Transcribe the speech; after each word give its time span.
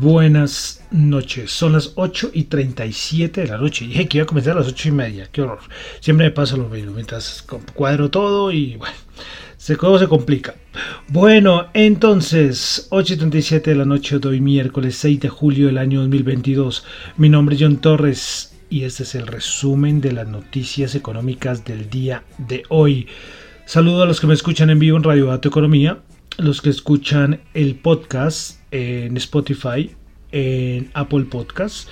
Buenas 0.00 0.84
noches. 0.90 1.50
Son 1.50 1.72
las 1.72 1.92
8 1.94 2.30
y 2.34 2.44
37 2.44 3.42
de 3.42 3.46
la 3.46 3.58
noche. 3.58 3.86
Dije 3.86 4.08
que 4.08 4.18
iba 4.18 4.24
a 4.24 4.26
comenzar 4.26 4.56
a 4.56 4.60
las 4.60 4.68
8 4.68 4.88
y 4.88 4.92
media. 4.92 5.28
Qué 5.30 5.42
horror. 5.42 5.60
Siempre 6.00 6.26
me 6.26 6.32
pasa 6.32 6.56
lo 6.56 6.68
mismo. 6.68 6.92
Mientras 6.92 7.44
cuadro 7.74 8.10
todo 8.10 8.52
y 8.52 8.76
bueno, 8.76 8.94
se, 9.56 9.76
todo 9.76 9.98
se 9.98 10.08
complica. 10.08 10.54
Bueno, 11.08 11.68
entonces, 11.74 12.88
8 12.90 13.14
y 13.14 13.16
37 13.16 13.70
de 13.70 13.76
la 13.76 13.84
noche 13.84 14.18
de 14.18 14.28
hoy, 14.28 14.40
miércoles 14.40 14.96
6 14.96 15.20
de 15.20 15.28
julio 15.28 15.66
del 15.66 15.78
año 15.78 16.00
2022. 16.00 16.84
Mi 17.16 17.28
nombre 17.28 17.56
es 17.56 17.62
John 17.62 17.78
Torres 17.78 18.54
y 18.68 18.84
este 18.84 19.04
es 19.04 19.14
el 19.14 19.26
resumen 19.26 20.00
de 20.00 20.12
las 20.12 20.28
noticias 20.28 20.94
económicas 20.94 21.64
del 21.64 21.88
día 21.88 22.24
de 22.38 22.64
hoy. 22.68 23.06
Saludo 23.64 24.02
a 24.02 24.06
los 24.06 24.20
que 24.20 24.26
me 24.26 24.34
escuchan 24.34 24.70
en 24.70 24.78
vivo 24.78 24.96
en 24.96 25.02
Radio 25.02 25.26
Dato 25.26 25.48
Economía, 25.48 25.98
los 26.38 26.60
que 26.60 26.70
escuchan 26.70 27.40
el 27.54 27.76
podcast 27.76 28.55
en 28.70 29.16
Spotify, 29.16 29.90
en 30.32 30.90
Apple 30.94 31.24
Podcasts. 31.24 31.88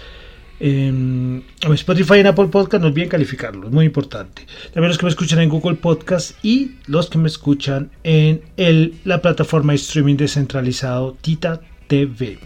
En 0.60 1.44
Spotify 1.72 2.14
y 2.14 2.20
en 2.20 2.28
Apple 2.28 2.46
Podcast 2.46 2.80
no 2.80 2.88
olviden 2.88 3.08
calificarlo, 3.08 3.66
es 3.66 3.72
muy 3.72 3.86
importante. 3.86 4.46
También 4.72 4.88
los 4.88 4.98
que 4.98 5.04
me 5.04 5.10
escuchan 5.10 5.40
en 5.40 5.48
Google 5.48 5.74
Podcast 5.74 6.38
y 6.44 6.76
los 6.86 7.10
que 7.10 7.18
me 7.18 7.26
escuchan 7.26 7.90
en 8.04 8.40
el, 8.56 8.94
la 9.04 9.20
plataforma 9.20 9.72
de 9.72 9.76
streaming 9.76 10.16
descentralizado 10.16 11.16
Tita 11.20 11.60
TV. 11.88 12.38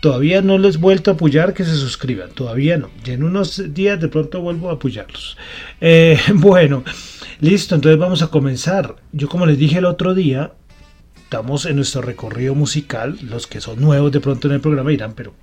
Todavía 0.00 0.42
no 0.42 0.58
les 0.58 0.74
he 0.74 0.78
vuelto 0.78 1.10
a 1.10 1.14
apoyar 1.14 1.54
que 1.54 1.64
se 1.64 1.76
suscriban, 1.76 2.30
todavía 2.30 2.76
no. 2.76 2.90
Ya 3.04 3.14
en 3.14 3.22
unos 3.22 3.72
días 3.72 4.00
de 4.00 4.08
pronto 4.08 4.40
vuelvo 4.40 4.68
a 4.68 4.74
apoyarlos. 4.74 5.38
Eh, 5.80 6.18
bueno, 6.34 6.84
listo, 7.40 7.74
entonces 7.74 7.98
vamos 7.98 8.20
a 8.20 8.26
comenzar. 8.26 8.96
Yo 9.12 9.28
como 9.28 9.46
les 9.46 9.58
dije 9.58 9.78
el 9.78 9.86
otro 9.86 10.14
día, 10.14 10.52
estamos 11.34 11.66
en 11.66 11.74
nuestro 11.74 12.00
recorrido 12.00 12.54
musical. 12.54 13.18
Los 13.20 13.48
que 13.48 13.60
son 13.60 13.80
nuevos 13.80 14.12
de 14.12 14.20
pronto 14.20 14.46
en 14.46 14.54
el 14.54 14.60
programa 14.60 14.90
dirán, 14.90 15.14
pero 15.14 15.34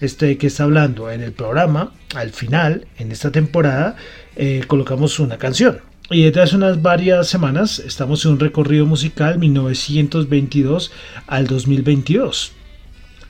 este 0.00 0.38
que 0.38 0.48
está 0.48 0.64
hablando 0.64 1.08
en 1.08 1.20
el 1.22 1.30
programa, 1.30 1.92
al 2.16 2.30
final, 2.30 2.88
en 2.98 3.12
esta 3.12 3.30
temporada, 3.30 3.94
eh, 4.34 4.64
colocamos 4.66 5.20
una 5.20 5.38
canción. 5.38 5.78
Y 6.10 6.24
desde 6.24 6.42
hace 6.42 6.56
unas 6.56 6.82
varias 6.82 7.28
semanas 7.28 7.78
estamos 7.78 8.24
en 8.24 8.32
un 8.32 8.40
recorrido 8.40 8.86
musical 8.86 9.38
1922 9.38 10.90
al 11.28 11.46
2022 11.46 12.52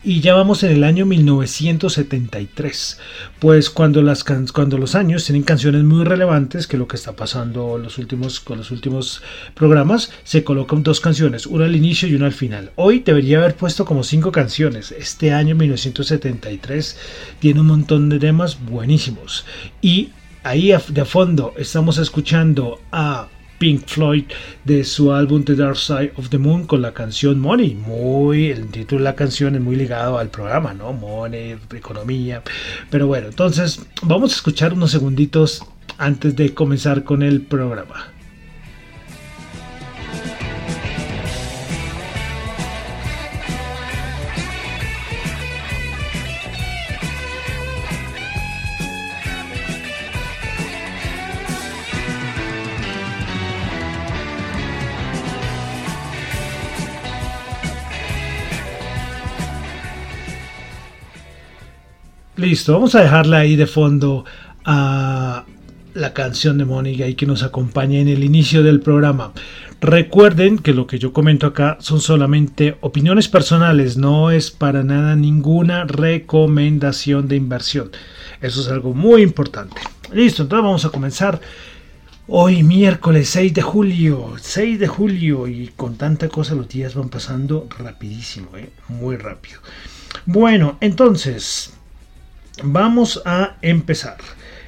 y 0.06 0.21
ya 0.21 0.34
vamos 0.34 0.62
en 0.62 0.71
el 0.71 0.84
año 0.84 1.05
1973. 1.05 3.00
Pues 3.41 3.71
cuando, 3.71 4.03
las 4.03 4.22
cuando 4.22 4.78
los 4.78 4.94
años 4.94 5.25
tienen 5.25 5.43
canciones 5.43 5.83
muy 5.83 6.05
relevantes, 6.05 6.69
que 6.69 6.77
lo 6.77 6.87
que 6.87 6.94
está 6.94 7.17
pasando 7.17 7.77
los 7.77 7.99
últimos, 7.99 8.39
con 8.39 8.59
los 8.59 8.71
últimos 8.71 9.21
programas, 9.55 10.12
se 10.22 10.45
colocan 10.45 10.84
dos 10.84 11.00
canciones, 11.00 11.45
una 11.45 11.65
al 11.65 11.75
inicio 11.75 12.06
y 12.06 12.15
una 12.15 12.27
al 12.27 12.33
final. 12.33 12.71
Hoy 12.77 13.00
debería 13.00 13.39
haber 13.39 13.56
puesto 13.56 13.84
como 13.84 14.05
cinco 14.05 14.31
canciones. 14.31 14.93
Este 14.93 15.33
año 15.33 15.56
1973 15.56 16.97
tiene 17.41 17.59
un 17.59 17.66
montón 17.66 18.09
de 18.09 18.21
temas 18.21 18.65
buenísimos. 18.65 19.45
Y 19.83 20.11
ahí 20.45 20.72
de 20.87 21.05
fondo 21.05 21.53
estamos 21.59 21.99
escuchando 21.99 22.81
a 22.93 23.27
Pink 23.59 23.87
Floyd 23.87 24.25
de 24.65 24.84
su 24.84 25.12
álbum 25.12 25.44
The 25.44 25.55
Dark 25.55 25.77
Side 25.77 26.12
of 26.17 26.28
the 26.28 26.39
Moon 26.39 26.67
con 26.67 26.83
la 26.83 26.93
canción 26.93 27.39
Money. 27.39 27.75
Muy, 27.75 28.50
el 28.50 28.69
título 28.69 29.00
de 29.00 29.05
la 29.05 29.15
canción 29.15 29.55
es 29.55 29.61
muy 29.61 29.77
ligado 29.77 30.19
al 30.19 30.28
programa, 30.28 30.75
¿no? 30.75 30.93
Money, 30.93 31.56
economía. 31.75 32.43
Pero 32.91 33.06
bueno, 33.06 33.28
entonces 33.28 33.81
vamos 34.03 34.33
a 34.33 34.37
escuchar 34.37 34.72
unos 34.72 34.91
segunditos 34.91 35.62
antes 35.99 36.37
de 36.37 36.55
comenzar 36.55 37.05
con 37.05 37.22
el 37.22 37.43
programa. 37.43 38.16
Listo, 62.36 62.74
vamos 62.74 62.94
a 62.94 63.00
dejarla 63.00 63.38
ahí 63.38 63.56
de 63.56 63.66
fondo 63.66 64.26
a 64.66 65.47
la 65.94 66.12
canción 66.12 66.58
de 66.58 66.66
Mónica 66.66 67.06
y 67.08 67.14
que 67.14 67.24
nos 67.24 67.42
acompañe 67.42 68.02
en 68.02 68.08
el 68.08 68.22
inicio 68.22 68.62
del 68.62 68.80
programa. 68.80 69.32
Recuerden 69.80 70.58
que 70.58 70.74
lo 70.74 70.86
que 70.86 70.98
yo 70.98 71.14
comento 71.14 71.47
acá 71.47 71.78
son 71.80 72.02
solamente 72.02 72.76
opiniones 72.82 73.28
personales, 73.28 73.97
no 73.97 74.30
es 74.30 74.50
para 74.50 74.82
nada 74.82 75.16
ninguna 75.16 75.84
recomendación 75.84 77.27
de 77.27 77.36
inversión. 77.36 77.91
Eso 78.42 78.60
es 78.60 78.68
algo 78.68 78.92
muy 78.92 79.22
importante. 79.22 79.80
Listo, 80.12 80.42
entonces 80.42 80.65
vamos 80.65 80.84
a 80.84 80.91
comenzar. 80.91 81.41
Hoy 82.28 82.65
miércoles 82.65 83.30
6 83.30 83.54
de 83.54 83.62
julio, 83.62 84.34
6 84.39 84.78
de 84.78 84.89
julio 84.89 85.47
y 85.47 85.68
con 85.68 85.97
tanta 85.97 86.28
cosa 86.28 86.54
los 86.54 86.68
días 86.68 86.94
van 86.94 87.09
pasando 87.09 87.66
rapidísimo, 87.78 88.48
¿eh? 88.56 88.68
muy 88.89 89.16
rápido. 89.16 89.60
Bueno, 90.27 90.77
entonces, 90.80 91.76
vamos 92.62 93.22
a 93.24 93.56
empezar. 93.62 94.18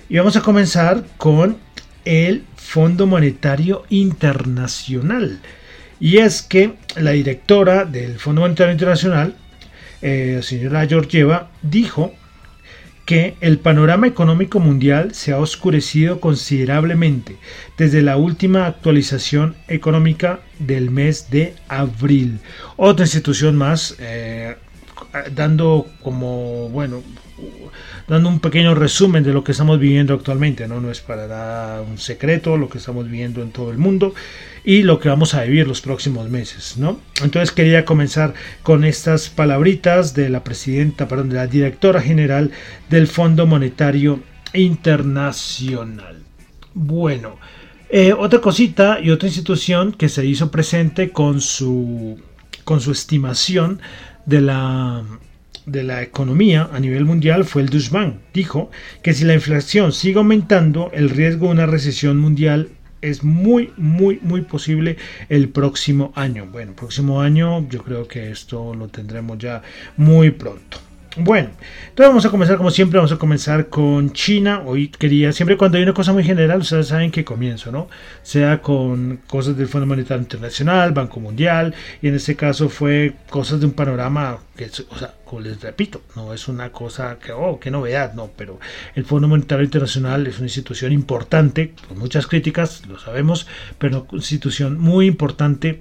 Y 0.09 0.17
vamos 0.17 0.37
a 0.37 0.43
comenzar 0.43 1.05
con 1.17 1.59
el 2.05 2.45
Fondo 2.57 3.07
Monetario 3.07 3.85
Internacional. 3.91 5.41
Y 6.01 6.19
es 6.19 6.43
que 6.43 6.75
la 6.97 7.11
directora 7.13 7.85
del 7.85 8.19
Fondo 8.19 8.43
Monetario 8.43 8.73
Internacional, 8.73 9.35
eh, 10.01 10.41
señora 10.43 10.87
Georgieva, 10.87 11.51
dijo 11.63 12.15
que 13.05 13.37
el 13.41 13.59
panorama 13.59 14.07
económico 14.07 14.61
mundial 14.61 15.15
se 15.15 15.33
ha 15.33 15.39
oscurecido 15.39 16.21
considerablemente 16.21 17.39
desde 17.79 18.03
la 18.03 18.19
última 18.19 18.67
actualización 18.67 19.57
económica 19.67 20.41
del 20.59 20.91
mes 20.91 21.31
de 21.31 21.55
abril. 21.69 22.39
Otra 22.77 23.07
institución 23.07 23.57
más 23.57 23.97
eh, 23.99 24.57
dando 25.35 25.87
como, 26.03 26.69
bueno, 26.69 27.03
dando 28.09 28.29
un 28.29 28.41
pequeño 28.41 28.75
resumen 28.75 29.23
de 29.23 29.33
lo 29.33 29.45
que 29.45 29.53
estamos 29.53 29.79
viviendo 29.79 30.15
actualmente, 30.15 30.67
¿no? 30.67 30.81
No 30.81 30.91
es 30.91 31.01
para 31.01 31.27
dar 31.27 31.83
un 31.83 31.99
secreto 31.99 32.57
lo 32.57 32.69
que 32.69 32.79
estamos 32.79 33.05
viviendo 33.05 33.43
en 33.43 33.51
todo 33.51 33.71
el 33.71 33.79
mundo 33.79 34.15
y 34.65 34.83
lo 34.83 34.99
que 34.99 35.09
vamos 35.09 35.35
a 35.35 35.45
vivir 35.45 35.69
los 35.69 35.81
próximos 35.81 36.29
meses, 36.31 36.77
¿no? 36.79 37.01
Entonces 37.23 37.53
quería 37.53 37.85
comenzar 37.85 38.35
con 38.63 38.85
estas 38.85 39.29
palabritas 39.29 40.15
de 40.15 40.31
la 40.31 40.43
presidenta, 40.43 41.07
perdón, 41.07 41.29
de 41.29 41.37
la 41.37 41.47
directora 41.47 42.01
general 42.01 42.51
del 42.89 43.07
Fondo 43.07 43.47
Monetario 43.47 44.21
Internacional. 44.55 46.23
Bueno, 46.75 47.37
eh, 47.91 48.13
otra 48.13 48.41
cosita 48.41 49.01
y 49.03 49.11
otra 49.11 49.29
institución 49.29 49.93
que 49.93 50.09
se 50.09 50.25
hizo 50.25 50.51
presente 50.51 51.11
con 51.11 51.41
su, 51.41 52.19
con 52.65 52.81
su 52.81 52.93
estimación 52.93 53.81
de 54.27 54.41
la 54.43 55.05
de 55.69 55.83
la 55.83 56.03
economía 56.03 56.69
a 56.73 56.81
nivel 56.81 57.05
mundial 57.05 57.45
fue 57.45 57.63
el 57.63 57.69
Deutsche 57.69 58.15
Dijo 58.35 58.71
que 59.03 59.15
si 59.15 59.25
la 59.25 59.35
inflación 59.35 59.93
sigue 59.93 60.19
aumentando, 60.19 60.91
el 60.93 61.11
riesgo 61.11 61.47
de 61.47 61.53
una 61.53 61.67
recesión 61.67 62.19
mundial 62.19 62.71
es 63.01 63.23
muy, 63.23 63.73
muy, 63.77 64.19
muy 64.23 64.43
posible 64.43 64.97
el 65.29 65.49
próximo 65.49 66.13
año. 66.17 66.47
Bueno, 66.51 66.73
próximo 66.75 67.21
año 67.21 67.69
yo 67.69 67.83
creo 67.85 68.09
que 68.09 68.31
esto 68.31 68.75
lo 68.75 68.89
tendremos 68.89 69.39
ya 69.39 69.63
muy 69.97 70.31
pronto. 70.31 70.88
Bueno, 71.21 71.51
entonces 71.89 72.11
vamos 72.11 72.27
a 72.27 72.31
comenzar 72.31 72.57
como 72.59 72.71
siempre, 72.71 72.99
vamos 72.99 73.11
a 73.11 73.17
comenzar 73.17 73.69
con 73.69 74.13
China. 74.13 74.63
Hoy 74.65 74.89
quería, 74.89 75.33
siempre 75.33 75.57
cuando 75.57 75.77
hay 75.77 75.83
una 75.83 75.93
cosa 75.93 76.13
muy 76.13 76.23
general, 76.23 76.61
ustedes 76.61 76.87
saben 76.87 77.11
que 77.11 77.25
comienzo, 77.25 77.73
¿no? 77.73 77.89
Sea 78.23 78.63
con 78.63 79.21
cosas 79.27 79.57
del 79.57 79.67
Fondo 79.67 79.87
Monetario 79.87 80.23
Internacional, 80.23 80.93
Banco 80.93 81.19
Mundial, 81.19 81.75
y 82.01 82.07
en 82.07 82.15
este 82.15 82.37
caso 82.37 82.69
fue 82.69 83.15
cosas 83.31 83.59
de 83.59 83.67
un 83.67 83.73
panorama 83.73 84.39
que, 84.57 84.67
o 84.91 84.97
sea, 84.97 85.15
les 85.43 85.61
repito, 85.61 86.03
no 86.15 86.33
es 86.33 86.47
una 86.47 86.71
cosa 86.71 87.19
que, 87.19 87.33
oh, 87.33 87.59
qué 87.59 87.73
novedad, 87.73 88.15
no, 88.15 88.31
pero 88.37 88.61
el 88.95 89.05
Fondo 89.05 89.27
Monetario 89.27 89.65
Internacional 89.65 90.25
es 90.29 90.39
una 90.39 90.47
institución 90.47 90.93
importante, 90.93 91.75
con 91.89 91.99
muchas 91.99 92.29
críticas, 92.29 92.87
lo 92.87 92.99
sabemos, 93.01 93.49
pero 93.79 94.07
una 94.11 94.19
institución 94.19 94.79
muy 94.79 95.07
importante 95.07 95.81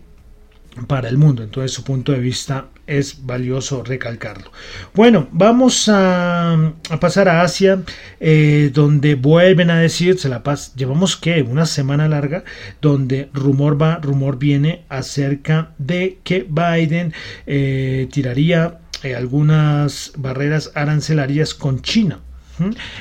para 0.86 1.10
el 1.10 1.18
mundo. 1.18 1.44
Entonces 1.44 1.72
su 1.72 1.84
punto 1.84 2.12
de 2.12 2.20
vista 2.20 2.68
es 2.88 3.26
valioso 3.26 3.84
recalcarlo. 3.84 4.52
Bueno, 4.94 5.28
vamos 5.32 5.90
a, 5.90 6.74
pasar 7.00 7.28
a 7.28 7.42
Asia, 7.42 7.82
eh, 8.20 8.72
donde 8.74 9.16
vuelven 9.16 9.70
a 9.70 9.80
decir, 9.80 10.18
se 10.18 10.30
la 10.30 10.44
paz, 10.44 10.74
llevamos 10.76 11.18
que 11.18 11.42
una 11.42 11.66
semana 11.66 12.08
larga, 12.08 12.44
donde 12.82 13.30
rumor 13.34 13.80
va, 13.80 13.98
rumor 13.98 14.40
viene 14.40 14.86
acerca 14.90 15.72
de 15.78 16.20
que 16.24 16.48
Biden 16.50 17.14
eh, 17.46 18.08
tiraría 18.12 18.80
eh, 19.04 19.16
algunas 19.16 20.14
barreras 20.18 20.72
arancelarias 20.74 21.54
con 21.54 21.82
China. 21.82 22.22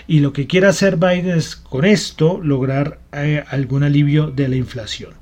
Y 0.06 0.20
lo 0.20 0.34
que 0.34 0.46
quiere 0.46 0.66
hacer 0.66 0.98
Biden 0.98 1.38
es 1.38 1.56
con 1.56 1.86
esto 1.86 2.38
lograr 2.42 2.98
algún 3.48 3.84
alivio 3.84 4.26
de 4.26 4.48
la 4.48 4.56
inflación. 4.56 5.14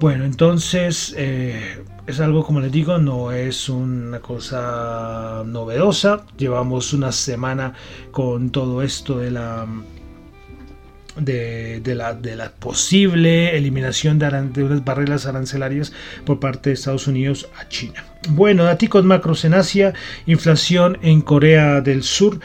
Bueno, 0.00 0.24
entonces 0.24 1.14
eh, 1.18 1.84
es 2.06 2.20
algo, 2.20 2.42
como 2.42 2.60
les 2.60 2.72
digo, 2.72 2.96
no 2.96 3.32
es 3.32 3.68
una 3.68 4.20
cosa 4.20 5.42
novedosa. 5.44 6.24
Llevamos 6.38 6.94
una 6.94 7.12
semana 7.12 7.74
con 8.10 8.48
todo 8.48 8.80
esto 8.80 9.18
de 9.18 9.30
la 9.30 9.66
de, 11.16 11.82
la, 11.94 12.14
de 12.14 12.34
la, 12.34 12.50
posible 12.50 13.54
eliminación 13.58 14.18
de, 14.18 14.30
de, 14.54 14.64
unas 14.64 14.82
barreras 14.86 15.26
arancelarias 15.26 15.92
por 16.24 16.40
parte 16.40 16.70
de 16.70 16.74
Estados 16.74 17.06
Unidos 17.06 17.50
a 17.58 17.68
China. 17.68 18.02
Bueno, 18.30 18.64
datos 18.64 19.04
macros 19.04 19.44
en 19.44 19.52
Asia, 19.52 19.92
inflación 20.24 20.96
en 21.02 21.20
Corea 21.20 21.82
del 21.82 22.04
Sur 22.04 22.40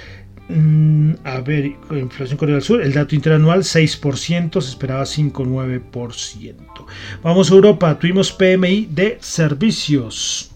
Mm, 0.47 1.13
a 1.23 1.39
ver, 1.39 1.73
inflación 1.91 2.37
Corea 2.37 2.55
del 2.55 2.63
Sur, 2.63 2.81
el 2.81 2.93
dato 2.93 3.15
interanual 3.15 3.63
6%, 3.63 4.61
se 4.61 4.69
esperaba 4.69 5.03
5,9%. 5.03 6.85
Vamos 7.23 7.49
a 7.49 7.53
Europa, 7.55 7.97
tuvimos 7.97 8.31
PMI 8.31 8.87
de 8.91 9.17
servicios. 9.21 10.51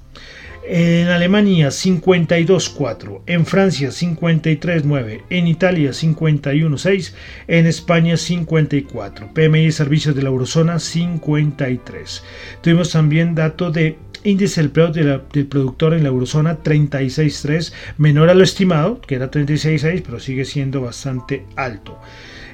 En 0.72 1.08
Alemania 1.08 1.70
52.4, 1.70 3.22
en 3.26 3.48
Francia 3.48 3.90
53.9, 3.90 5.24
en 5.32 5.48
Italia 5.48 5.90
51.6, 5.90 7.14
en 7.48 7.66
España 7.66 8.16
54, 8.16 9.34
PMI 9.34 9.66
de 9.66 9.72
servicios 9.72 10.16
de 10.16 10.22
la 10.22 10.30
eurozona 10.30 10.78
53. 10.78 12.24
Tuvimos 12.62 12.92
también 12.92 13.34
dato 13.34 13.72
de 13.72 13.98
índice 14.24 14.62
del 14.62 14.72
precio 14.72 15.20
del 15.32 15.48
productor 15.48 15.94
en 15.94 16.04
la 16.04 16.10
eurozona 16.10 16.64
36.3, 16.64 17.74
menor 17.98 18.30
a 18.30 18.34
lo 18.34 18.44
estimado, 18.44 19.02
que 19.02 19.16
era 19.16 19.30
36.6, 19.30 20.04
pero 20.06 20.20
sigue 20.20 20.46
siendo 20.46 20.82
bastante 20.82 21.46
alto. 21.56 22.00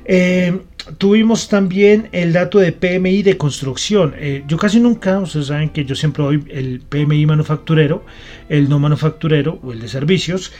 Eh, 0.05 0.61
tuvimos 0.99 1.49
también 1.49 2.09
el 2.11 2.31
dato 2.31 2.59
de 2.59 2.71
PMI 2.71 3.23
de 3.23 3.37
construcción. 3.37 4.13
Eh, 4.17 4.43
yo 4.47 4.57
casi 4.57 4.79
nunca, 4.79 5.19
ustedes 5.19 5.47
saben 5.47 5.69
que 5.69 5.83
yo 5.83 5.95
siempre 5.95 6.23
doy 6.23 6.43
el 6.49 6.81
PMI 6.81 7.25
manufacturero, 7.25 8.05
el 8.49 8.69
no 8.69 8.79
manufacturero 8.79 9.59
o 9.63 9.71
el 9.71 9.79
de 9.81 9.87
servicios 9.87 10.51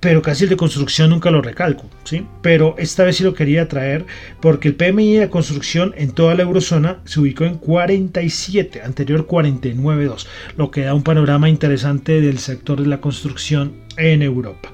pero 0.00 0.22
casi 0.22 0.44
el 0.44 0.50
de 0.50 0.56
construcción 0.56 1.10
nunca 1.10 1.30
lo 1.30 1.42
recalco, 1.42 1.84
¿sí? 2.04 2.26
Pero 2.40 2.74
esta 2.78 3.04
vez 3.04 3.16
sí 3.16 3.24
lo 3.24 3.34
quería 3.34 3.68
traer 3.68 4.06
porque 4.40 4.68
el 4.68 4.74
PMI 4.74 5.16
de 5.16 5.30
construcción 5.30 5.94
en 5.96 6.12
toda 6.12 6.34
la 6.34 6.42
eurozona 6.42 7.00
se 7.04 7.20
ubicó 7.20 7.44
en 7.44 7.56
47, 7.56 8.82
anterior 8.82 9.26
49.2, 9.26 10.26
lo 10.56 10.70
que 10.70 10.82
da 10.82 10.94
un 10.94 11.02
panorama 11.02 11.48
interesante 11.50 12.20
del 12.20 12.38
sector 12.38 12.80
de 12.80 12.88
la 12.88 13.00
construcción 13.00 13.74
en 13.98 14.22
Europa. 14.22 14.72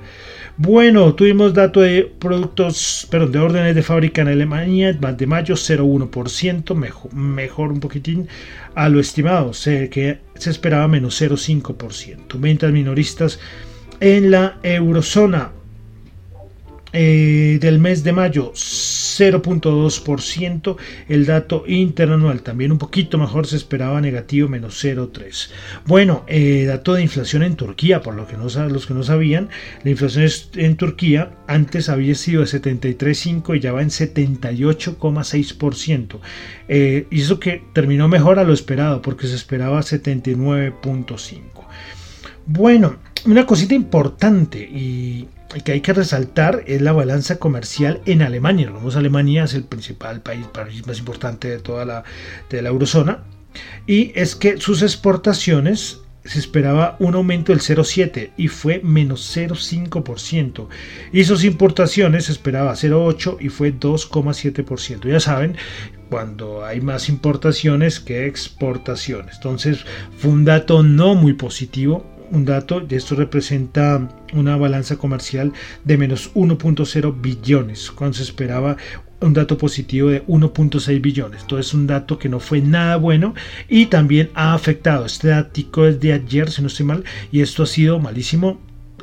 Bueno, 0.59 1.15
tuvimos 1.15 1.53
dato 1.53 1.83
de 1.83 2.11
productos, 2.19 3.07
perdón, 3.11 3.33
de 3.33 3.39
órdenes 3.41 3.75
de 3.75 3.83
fábrica 3.83 4.23
en 4.23 4.29
Alemania 4.29 4.95
de 4.95 5.27
mayo 5.27 5.55
0,1%, 5.55 6.75
mejor, 6.75 7.13
mejor 7.13 7.73
un 7.73 7.81
poquitín 7.81 8.27
a 8.75 8.89
lo 8.89 8.99
estimado, 8.99 9.53
sé 9.53 9.91
que 9.91 10.21
se 10.35 10.49
esperaba 10.49 10.89
menos 10.89 11.21
0,5%. 11.21 12.41
Ventas 12.41 12.73
minoristas 12.73 13.39
en 14.01 14.31
la 14.31 14.59
eurozona 14.63 15.53
eh, 16.99 17.59
del 17.61 17.79
mes 17.79 18.05
de 18.05 18.13
mayo 18.13 18.53
0.2%, 18.55 20.77
el 21.09 21.27
dato 21.27 21.65
interanual 21.67 22.41
también 22.41 22.73
un 22.73 22.79
poquito 22.79 23.19
mejor, 23.19 23.47
se 23.47 23.57
esperaba 23.57 24.01
negativo 24.01 24.49
menos 24.49 24.83
0.3. 24.83 25.51
Bueno, 25.85 26.25
eh, 26.27 26.65
dato 26.67 26.95
de 26.95 27.03
inflación 27.03 27.43
en 27.43 27.57
Turquía, 27.57 28.01
por 28.01 28.15
lo 28.15 28.27
que 28.27 28.39
no, 28.39 28.47
los 28.69 28.87
que 28.87 28.95
no 28.95 29.03
sabían, 29.03 29.51
la 29.85 29.91
inflación 29.91 30.27
en 30.55 30.77
Turquía 30.77 31.33
antes 31.47 31.91
había 31.91 32.15
sido 32.15 32.43
de 32.43 32.47
73.5 32.47 33.57
y 33.57 33.61
ya 33.61 33.73
va 33.73 33.83
en 33.83 33.91
78,6%. 33.91 36.19
Eh, 36.69 37.07
y 37.11 37.39
que 37.39 37.63
terminó 37.75 38.09
mejor 38.09 38.39
a 38.39 38.45
lo 38.45 38.55
esperado, 38.55 39.03
porque 39.03 39.27
se 39.27 39.35
esperaba 39.35 39.81
79.5. 39.81 41.43
Bueno, 42.47 42.97
una 43.25 43.47
cosita 43.47 43.75
importante 43.75 44.59
y 44.59 45.29
que 45.65 45.73
hay 45.73 45.81
que 45.81 45.93
resaltar 45.93 46.65
es 46.67 46.83
la 46.83 46.93
balanza 46.93 47.39
comercial 47.39 48.01
en 48.07 48.23
Alemania. 48.23 48.73
Alemania 48.97 49.45
es 49.45 49.55
el 49.55 49.65
principal 49.65 50.21
país, 50.21 50.47
más 50.87 50.99
importante 50.99 51.49
de 51.49 51.59
toda 51.59 51.85
la, 51.85 52.05
de 52.51 52.63
la 52.63 52.69
eurozona. 52.69 53.25
Y 53.87 54.13
es 54.15 54.37
que 54.37 54.59
sus 54.59 54.83
exportaciones 54.83 56.01
se 56.25 56.41
esperaba 56.41 56.97
un 56.99 57.15
aumento 57.15 57.53
del 57.53 57.61
0,7 57.61 58.33
y 58.37 58.49
fue 58.49 58.81
menos 58.83 59.35
0,5%. 59.35 60.69
Y 61.13 61.25
sus 61.25 61.45
importaciones 61.45 62.27
se 62.27 62.33
esperaba 62.33 62.75
0,8 62.75 63.39
y 63.41 63.49
fue 63.49 63.73
2,7%. 63.73 65.09
Ya 65.09 65.21
saben, 65.21 65.57
cuando 66.11 66.65
hay 66.65 66.81
más 66.81 67.09
importaciones 67.09 68.01
que 68.01 68.27
exportaciones. 68.27 69.37
Entonces 69.37 69.85
fue 70.19 70.33
un 70.33 70.45
dato 70.45 70.83
no 70.83 71.15
muy 71.15 71.35
positivo 71.35 72.16
un 72.31 72.45
dato, 72.45 72.85
y 72.89 72.95
esto 72.95 73.15
representa 73.15 74.09
una 74.33 74.57
balanza 74.57 74.97
comercial 74.97 75.53
de 75.85 75.99
menos 75.99 76.33
1.0 76.35 77.21
billones, 77.21 77.91
cuando 77.91 78.17
se 78.17 78.23
esperaba 78.23 78.77
un 79.21 79.33
dato 79.33 79.57
positivo 79.57 80.11
de 80.11 80.25
1.6 80.27 81.01
billones. 81.01 81.43
Entonces 81.43 81.73
un 81.75 81.87
dato 81.87 82.19
que 82.19 82.29
no 82.29 82.41
fue 82.41 82.61
nada 82.61 82.97
bueno 82.97 83.35
y 83.69 83.87
también 83.87 84.31
ha 84.35 84.55
afectado. 84.55 85.07
Este 85.07 85.29
dato 85.29 85.87
es 85.87 86.01
de 86.01 86.13
ayer, 86.13 86.51
si 86.51 86.63
no 86.63 86.69
estoy 86.69 86.87
mal, 86.87 87.05
y 87.33 87.41
esto 87.41 87.63
ha 87.63 87.67
sido 87.67 87.99
malísimo 87.99 88.61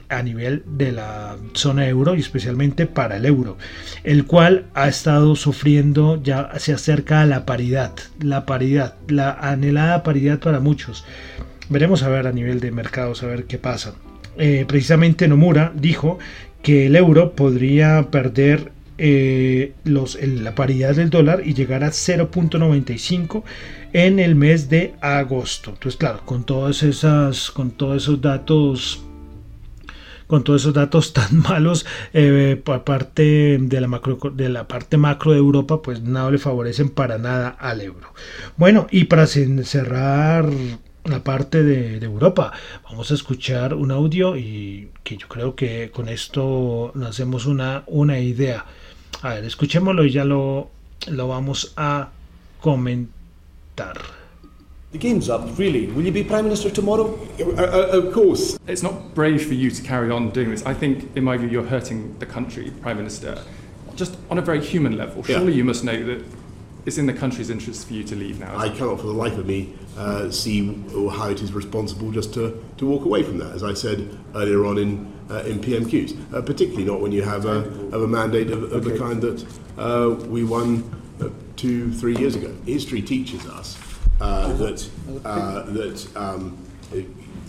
a 0.09 0.21
nivel 0.21 0.63
de 0.67 0.91
la 0.91 1.37
zona 1.53 1.87
euro 1.87 2.15
y 2.15 2.19
especialmente 2.19 2.85
para 2.85 3.17
el 3.17 3.25
euro, 3.25 3.57
el 4.03 4.25
cual 4.25 4.65
ha 4.75 4.87
estado 4.87 5.35
sufriendo, 5.35 6.21
ya 6.21 6.51
se 6.57 6.73
acerca 6.73 7.21
a 7.21 7.25
la 7.25 7.45
paridad, 7.45 7.93
la 8.21 8.45
paridad, 8.45 8.95
la 9.07 9.31
anhelada 9.31 10.03
paridad 10.03 10.39
para 10.39 10.59
muchos. 10.59 11.03
Veremos 11.69 12.03
a 12.03 12.09
ver 12.09 12.27
a 12.27 12.31
nivel 12.31 12.59
de 12.59 12.71
mercados, 12.71 13.23
a 13.23 13.27
ver 13.27 13.45
qué 13.45 13.57
pasa. 13.57 13.95
Eh, 14.37 14.65
precisamente 14.67 15.27
Nomura 15.27 15.71
dijo 15.75 16.19
que 16.61 16.87
el 16.87 16.95
euro 16.95 17.33
podría 17.33 18.09
perder 18.09 18.71
eh, 18.97 19.73
los, 19.83 20.17
la 20.21 20.55
paridad 20.55 20.95
del 20.95 21.09
dólar 21.09 21.41
y 21.45 21.53
llegar 21.53 21.83
a 21.83 21.89
0.95 21.89 23.43
en 23.91 24.19
el 24.19 24.35
mes 24.35 24.69
de 24.69 24.93
agosto. 25.01 25.71
Entonces, 25.71 25.97
claro, 25.97 26.21
con 26.25 26.43
todas 26.45 26.83
esas, 26.83 27.51
con 27.51 27.71
todos 27.71 28.03
esos 28.03 28.21
datos 28.21 29.03
con 30.27 30.43
todos 30.43 30.61
esos 30.61 30.73
datos 30.73 31.13
tan 31.13 31.37
malos 31.49 31.85
eh, 32.13 32.59
por 32.63 32.83
parte 32.83 33.57
de 33.59 33.81
la 33.81 33.87
macro 33.87 34.17
de 34.33 34.49
la 34.49 34.67
parte 34.67 34.97
macro 34.97 35.31
de 35.33 35.37
Europa 35.37 35.81
pues 35.81 36.01
no 36.01 36.31
le 36.31 36.37
favorecen 36.37 36.89
para 36.89 37.17
nada 37.17 37.49
al 37.49 37.81
euro 37.81 38.13
bueno 38.57 38.87
y 38.89 39.03
para 39.03 39.27
cerrar 39.27 40.49
la 41.05 41.23
parte 41.23 41.63
de, 41.63 41.97
Europa. 41.97 42.53
Vamos 42.83 43.11
a 43.11 43.13
escuchar 43.13 43.73
un 43.73 43.91
audio 43.91 44.37
y 44.37 44.89
que 45.03 45.17
yo 45.17 45.27
creo 45.27 45.55
que 45.55 45.91
con 45.91 46.09
esto 46.09 46.91
nos 46.95 47.09
hacemos 47.09 47.45
una, 47.45 47.83
una 47.87 48.19
idea. 48.19 48.65
A 49.21 49.35
ver, 49.35 49.45
escuchémoslo 49.45 50.05
y 50.05 50.11
ya 50.11 50.25
lo, 50.25 50.69
lo 51.07 51.27
vamos 51.27 51.73
a 51.77 52.09
comentar. 52.61 53.97
The 54.91 54.99
game's 54.99 55.27
up, 55.27 55.57
really. 55.57 55.87
Will 55.87 56.05
you 56.05 56.11
be 56.11 56.23
Prime 56.23 56.43
Minister 56.43 56.69
tomorrow? 56.69 57.19
Uh, 57.39 57.53
uh, 57.53 57.99
of 57.99 58.13
course. 58.13 58.59
It's 58.67 58.83
not 58.83 59.15
brave 59.15 59.43
for 59.43 59.55
you 59.55 59.71
to 59.71 59.81
carry 59.81 60.11
on 60.11 60.29
doing 60.29 60.51
this. 60.51 60.63
I 60.67 60.75
think, 60.75 61.15
in 61.15 61.23
my 61.23 61.35
view, 61.35 61.49
you're 61.49 61.63
hurting 61.63 62.15
the 62.19 62.27
country, 62.27 62.71
Prime 62.81 62.97
Minister. 62.97 63.41
Just 63.95 64.15
on 64.29 64.37
a 64.37 64.41
very 64.41 64.63
human 64.63 64.95
level. 64.95 65.23
Surely 65.23 65.53
yeah. 65.53 65.57
you 65.57 65.63
must 65.63 65.83
know 65.83 66.03
that 66.05 66.23
it's 66.85 66.99
in 66.99 67.07
the 67.07 67.13
country's 67.13 67.49
interest 67.49 67.87
for 67.87 67.93
you 67.93 68.03
to 68.03 68.15
leave 68.15 68.39
now. 68.39 68.55
I 68.55 68.69
cannot, 68.69 68.99
for 68.99 69.07
the 69.07 69.13
life 69.13 69.35
of 69.35 69.47
me, 69.47 69.73
uh, 69.97 70.29
see 70.31 70.73
how 71.11 71.29
it 71.29 71.41
is 71.41 71.53
responsible 71.53 72.11
just 72.11 72.33
to, 72.33 72.63
to 72.77 72.87
walk 72.87 73.05
away 73.05 73.23
from 73.23 73.37
that. 73.37 73.53
As 73.53 73.63
I 73.63 73.73
said 73.73 74.17
earlier 74.35 74.65
on 74.65 74.77
in 74.77 75.13
uh, 75.29 75.43
in 75.45 75.59
PMQs, 75.59 76.33
uh, 76.33 76.41
particularly 76.41 76.83
not 76.83 76.99
when 76.99 77.11
you 77.11 77.23
have 77.23 77.45
a, 77.45 77.63
have 77.91 78.01
a 78.01 78.07
mandate 78.07 78.51
of, 78.51 78.63
of 78.63 78.85
okay. 78.85 78.91
the 78.91 78.99
kind 78.99 79.21
that 79.21 79.45
uh, 79.77 80.09
we 80.27 80.43
won 80.43 80.83
uh, 81.21 81.29
two, 81.55 81.93
three 81.93 82.15
years 82.17 82.35
ago. 82.35 82.53
History 82.65 83.01
teaches 83.01 83.45
us 83.47 83.77
uh, 84.19 84.51
that 84.53 84.89
that 85.23 86.07
um, 86.15 86.57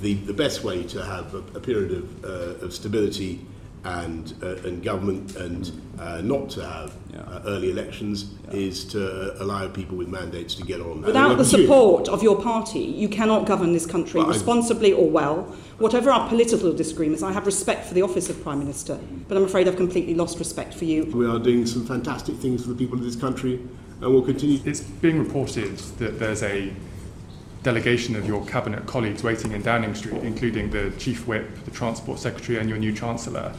the 0.00 0.14
the 0.14 0.32
best 0.32 0.62
way 0.62 0.84
to 0.84 1.04
have 1.04 1.34
a, 1.34 1.38
a 1.56 1.60
period 1.60 1.92
of, 1.92 2.24
of 2.62 2.72
stability 2.72 3.44
and 3.84 4.34
uh, 4.42 4.56
and 4.66 4.82
government 4.82 5.36
and 5.36 5.70
uh, 5.98 6.20
not 6.22 6.48
to 6.50 6.66
have 6.66 6.94
yeah. 7.12 7.20
uh, 7.20 7.42
early 7.46 7.70
elections 7.70 8.32
yeah. 8.46 8.54
is 8.54 8.84
to 8.84 9.42
allow 9.42 9.68
people 9.68 9.96
with 9.96 10.08
mandates 10.08 10.54
to 10.54 10.62
get 10.64 10.80
on. 10.80 11.02
Without 11.02 11.36
the 11.36 11.44
support 11.44 12.08
of 12.08 12.22
your 12.22 12.40
party, 12.40 12.80
you 12.80 13.08
cannot 13.08 13.46
govern 13.46 13.72
this 13.72 13.86
country 13.86 14.20
well, 14.20 14.28
responsibly 14.28 14.92
or 14.92 15.08
well. 15.08 15.42
Whatever 15.78 16.10
our 16.10 16.28
political 16.28 16.72
disagreements, 16.72 17.22
I 17.22 17.32
have 17.32 17.46
respect 17.46 17.86
for 17.86 17.94
the 17.94 18.02
office 18.02 18.30
of 18.30 18.42
Prime 18.42 18.58
Minister, 18.58 18.98
but 19.28 19.36
I'm 19.36 19.44
afraid 19.44 19.68
I've 19.68 19.76
completely 19.76 20.14
lost 20.14 20.38
respect 20.38 20.72
for 20.72 20.84
you. 20.84 21.04
We 21.06 21.26
are 21.26 21.38
doing 21.38 21.66
some 21.66 21.86
fantastic 21.86 22.36
things 22.36 22.62
for 22.62 22.70
the 22.70 22.76
people 22.76 22.96
of 22.96 23.04
this 23.04 23.16
country, 23.16 23.54
and 24.00 24.12
we'll 24.12 24.22
continue. 24.22 24.60
It's 24.64 24.80
being 24.80 25.18
reported 25.18 25.76
that 25.98 26.18
there's 26.18 26.42
a 26.42 26.72
delegation 27.62 28.14
of 28.14 28.26
your 28.26 28.44
cabinet 28.46 28.86
colleagues 28.86 29.24
waiting 29.24 29.52
in 29.52 29.62
Downing 29.62 29.94
Street, 29.94 30.22
including 30.22 30.70
the 30.70 30.92
chief 30.98 31.26
whip, 31.26 31.64
the 31.64 31.70
transport 31.70 32.18
secretary, 32.18 32.58
and 32.58 32.68
your 32.68 32.78
new 32.78 32.92
chancellor 32.92 33.52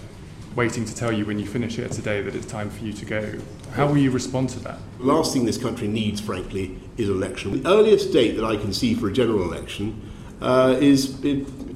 waiting 0.55 0.85
to 0.85 0.95
tell 0.95 1.11
you 1.11 1.25
when 1.25 1.37
you 1.37 1.45
finish 1.45 1.75
here 1.75 1.89
today 1.89 2.21
that 2.21 2.33
it's 2.35 2.45
time 2.45 2.69
for 2.69 2.83
you 2.83 2.93
to 2.93 3.05
go. 3.05 3.37
How 3.73 3.87
will 3.87 3.97
you 3.97 4.11
respond 4.11 4.49
to 4.49 4.59
that? 4.61 4.79
The 4.99 5.05
last 5.05 5.33
thing 5.33 5.45
this 5.45 5.57
country 5.57 5.87
needs, 5.87 6.21
frankly, 6.21 6.79
is 6.97 7.09
election. 7.09 7.61
The 7.61 7.69
earliest 7.69 8.13
date 8.13 8.37
that 8.37 8.45
I 8.45 8.55
can 8.55 8.71
see 8.71 8.93
for 8.93 9.07
a 9.09 9.13
general 9.13 9.43
election 9.43 10.01
uh, 10.41 10.77
is 10.79 11.19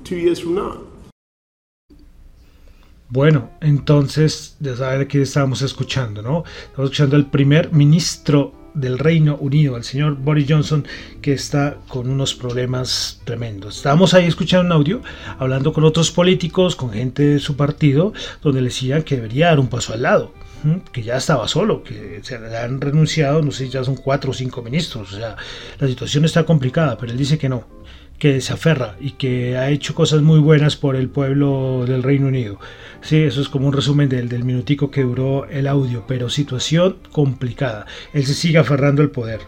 two 0.04 0.16
years 0.16 0.40
from 0.40 0.56
now. 0.56 0.86
Bueno, 3.12 3.50
entonces 3.60 4.56
ya 4.60 4.76
saben 4.76 5.08
que 5.08 5.24
estábamos 5.24 5.64
escuchando, 5.64 6.22
¿no? 6.22 6.44
Estamos 6.46 6.92
escuchando 6.92 7.16
al 7.16 7.26
primer 7.32 7.74
ministro 7.74 8.54
del 8.74 9.00
Reino 9.00 9.38
Unido, 9.38 9.76
al 9.76 9.84
señor 9.84 10.16
Boris 10.16 10.46
Johnson, 10.48 10.88
que 11.22 11.34
está 11.34 11.78
con 11.88 12.10
unos 12.10 12.36
problemas 12.36 13.22
tremendos. 13.24 13.78
Estábamos 13.78 14.14
ahí 14.14 14.26
escuchando 14.26 14.66
un 14.66 14.72
audio, 14.72 15.02
hablando 15.38 15.74
con 15.74 15.84
otros 15.84 16.12
políticos, 16.12 16.76
con 16.76 16.92
gente 16.92 17.24
de 17.24 17.40
su 17.40 17.56
partido, 17.56 18.14
donde 18.42 18.62
le 18.62 18.68
decían 18.68 19.04
que 19.04 19.16
debería 19.16 19.48
dar 19.48 19.60
un 19.60 19.68
paso 19.68 19.94
al 19.94 20.04
lado, 20.04 20.34
que 20.92 21.04
ya 21.04 21.18
estaba 21.18 21.48
solo, 21.48 21.84
que 21.84 22.20
se 22.22 22.40
le 22.40 22.58
han 22.58 22.82
renunciado, 22.82 23.42
no 23.42 23.52
sé, 23.52 23.70
ya 23.70 23.84
son 23.84 23.96
cuatro 23.96 24.32
o 24.32 24.34
cinco 24.34 24.62
ministros, 24.62 25.14
o 25.14 25.18
sea, 25.18 25.36
la 25.80 25.88
situación 25.88 26.26
está 26.26 26.44
complicada, 26.44 26.98
pero 26.98 27.12
él 27.12 27.18
dice 27.18 27.38
que 27.38 27.50
no, 27.50 27.66
que 28.20 28.42
se 28.42 28.54
aferra 28.54 28.96
y 29.00 29.12
que 29.12 29.58
ha 29.58 29.70
hecho 29.70 29.96
cosas 29.96 30.22
muy 30.22 30.40
buenas 30.40 30.76
por 30.76 30.96
el 30.96 31.10
pueblo 31.10 31.86
del 31.88 32.04
Reino 32.04 32.28
Unido. 32.28 32.60
Sí, 33.02 33.18
eso 33.18 33.42
es 33.42 33.50
como 33.50 33.68
un 33.68 33.74
resumen 33.74 34.10
del, 34.10 34.30
del 34.30 34.44
minutico 34.44 34.92
que 34.92 35.04
duró 35.04 35.46
el 35.46 35.68
audio, 35.68 36.04
pero 36.08 36.30
situación 36.30 36.98
complicada. 37.12 37.86
Él 38.14 38.26
se 38.26 38.34
sigue 38.34 38.60
aferrando 38.60 39.02
al 39.02 39.10
poder. 39.10 39.40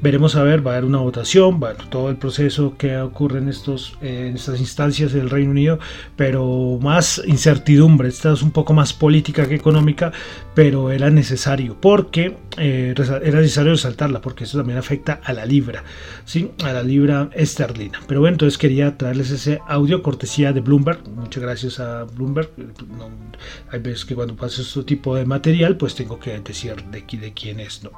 Veremos 0.00 0.36
a 0.36 0.42
ver, 0.44 0.64
va 0.64 0.72
a 0.72 0.74
haber 0.74 0.84
una 0.84 0.98
votación, 0.98 1.58
bueno, 1.58 1.78
todo 1.90 2.10
el 2.10 2.16
proceso 2.16 2.76
que 2.78 2.96
ocurre 2.98 3.38
en, 3.38 3.48
estos, 3.48 3.98
en 4.00 4.36
estas 4.36 4.60
instancias 4.60 5.12
del 5.12 5.30
Reino 5.30 5.50
Unido, 5.50 5.80
pero 6.14 6.78
más 6.80 7.20
incertidumbre, 7.26 8.08
esta 8.08 8.32
es 8.32 8.42
un 8.42 8.52
poco 8.52 8.72
más 8.72 8.92
política 8.92 9.48
que 9.48 9.56
económica, 9.56 10.12
pero 10.54 10.92
era 10.92 11.10
necesario, 11.10 11.76
porque 11.80 12.36
eh, 12.58 12.94
era 12.96 13.40
necesario 13.40 13.72
resaltarla, 13.72 14.20
porque 14.20 14.44
eso 14.44 14.58
también 14.58 14.78
afecta 14.78 15.20
a 15.22 15.32
la 15.32 15.44
libra, 15.44 15.84
¿sí? 16.24 16.50
a 16.64 16.72
la 16.72 16.82
libra 16.82 17.28
esterlina. 17.34 18.00
Pero 18.06 18.20
bueno, 18.20 18.34
entonces 18.34 18.58
quería 18.58 18.96
traerles 18.96 19.30
ese 19.30 19.60
audio 19.66 20.02
cortesía 20.02 20.52
de 20.52 20.60
Bloomberg, 20.60 21.06
muchas 21.08 21.42
gracias 21.42 21.80
a 21.80 22.04
Bloomberg, 22.04 22.50
hay 23.70 23.80
veces 23.80 24.04
que 24.04 24.14
cuando 24.14 24.36
pasa 24.36 24.62
este 24.62 24.82
tipo 24.84 25.14
de 25.14 25.24
material, 25.24 25.76
pues 25.76 25.94
tengo 25.94 26.18
que 26.18 26.38
decir 26.40 26.76
de, 26.90 27.32
quién 27.34 27.60
es, 27.60 27.84
¿no? 27.84 27.90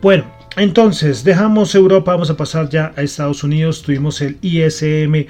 Bueno, 0.00 0.24
entonces, 0.56 1.24
dejamos 1.24 1.74
Europa, 1.74 2.12
vamos 2.12 2.30
a 2.30 2.36
pasar 2.36 2.68
ya 2.68 2.92
a 2.96 3.02
Estados 3.02 3.42
Unidos. 3.44 3.82
Tuvimos 3.82 4.20
el 4.20 4.38
ISM 4.42 5.26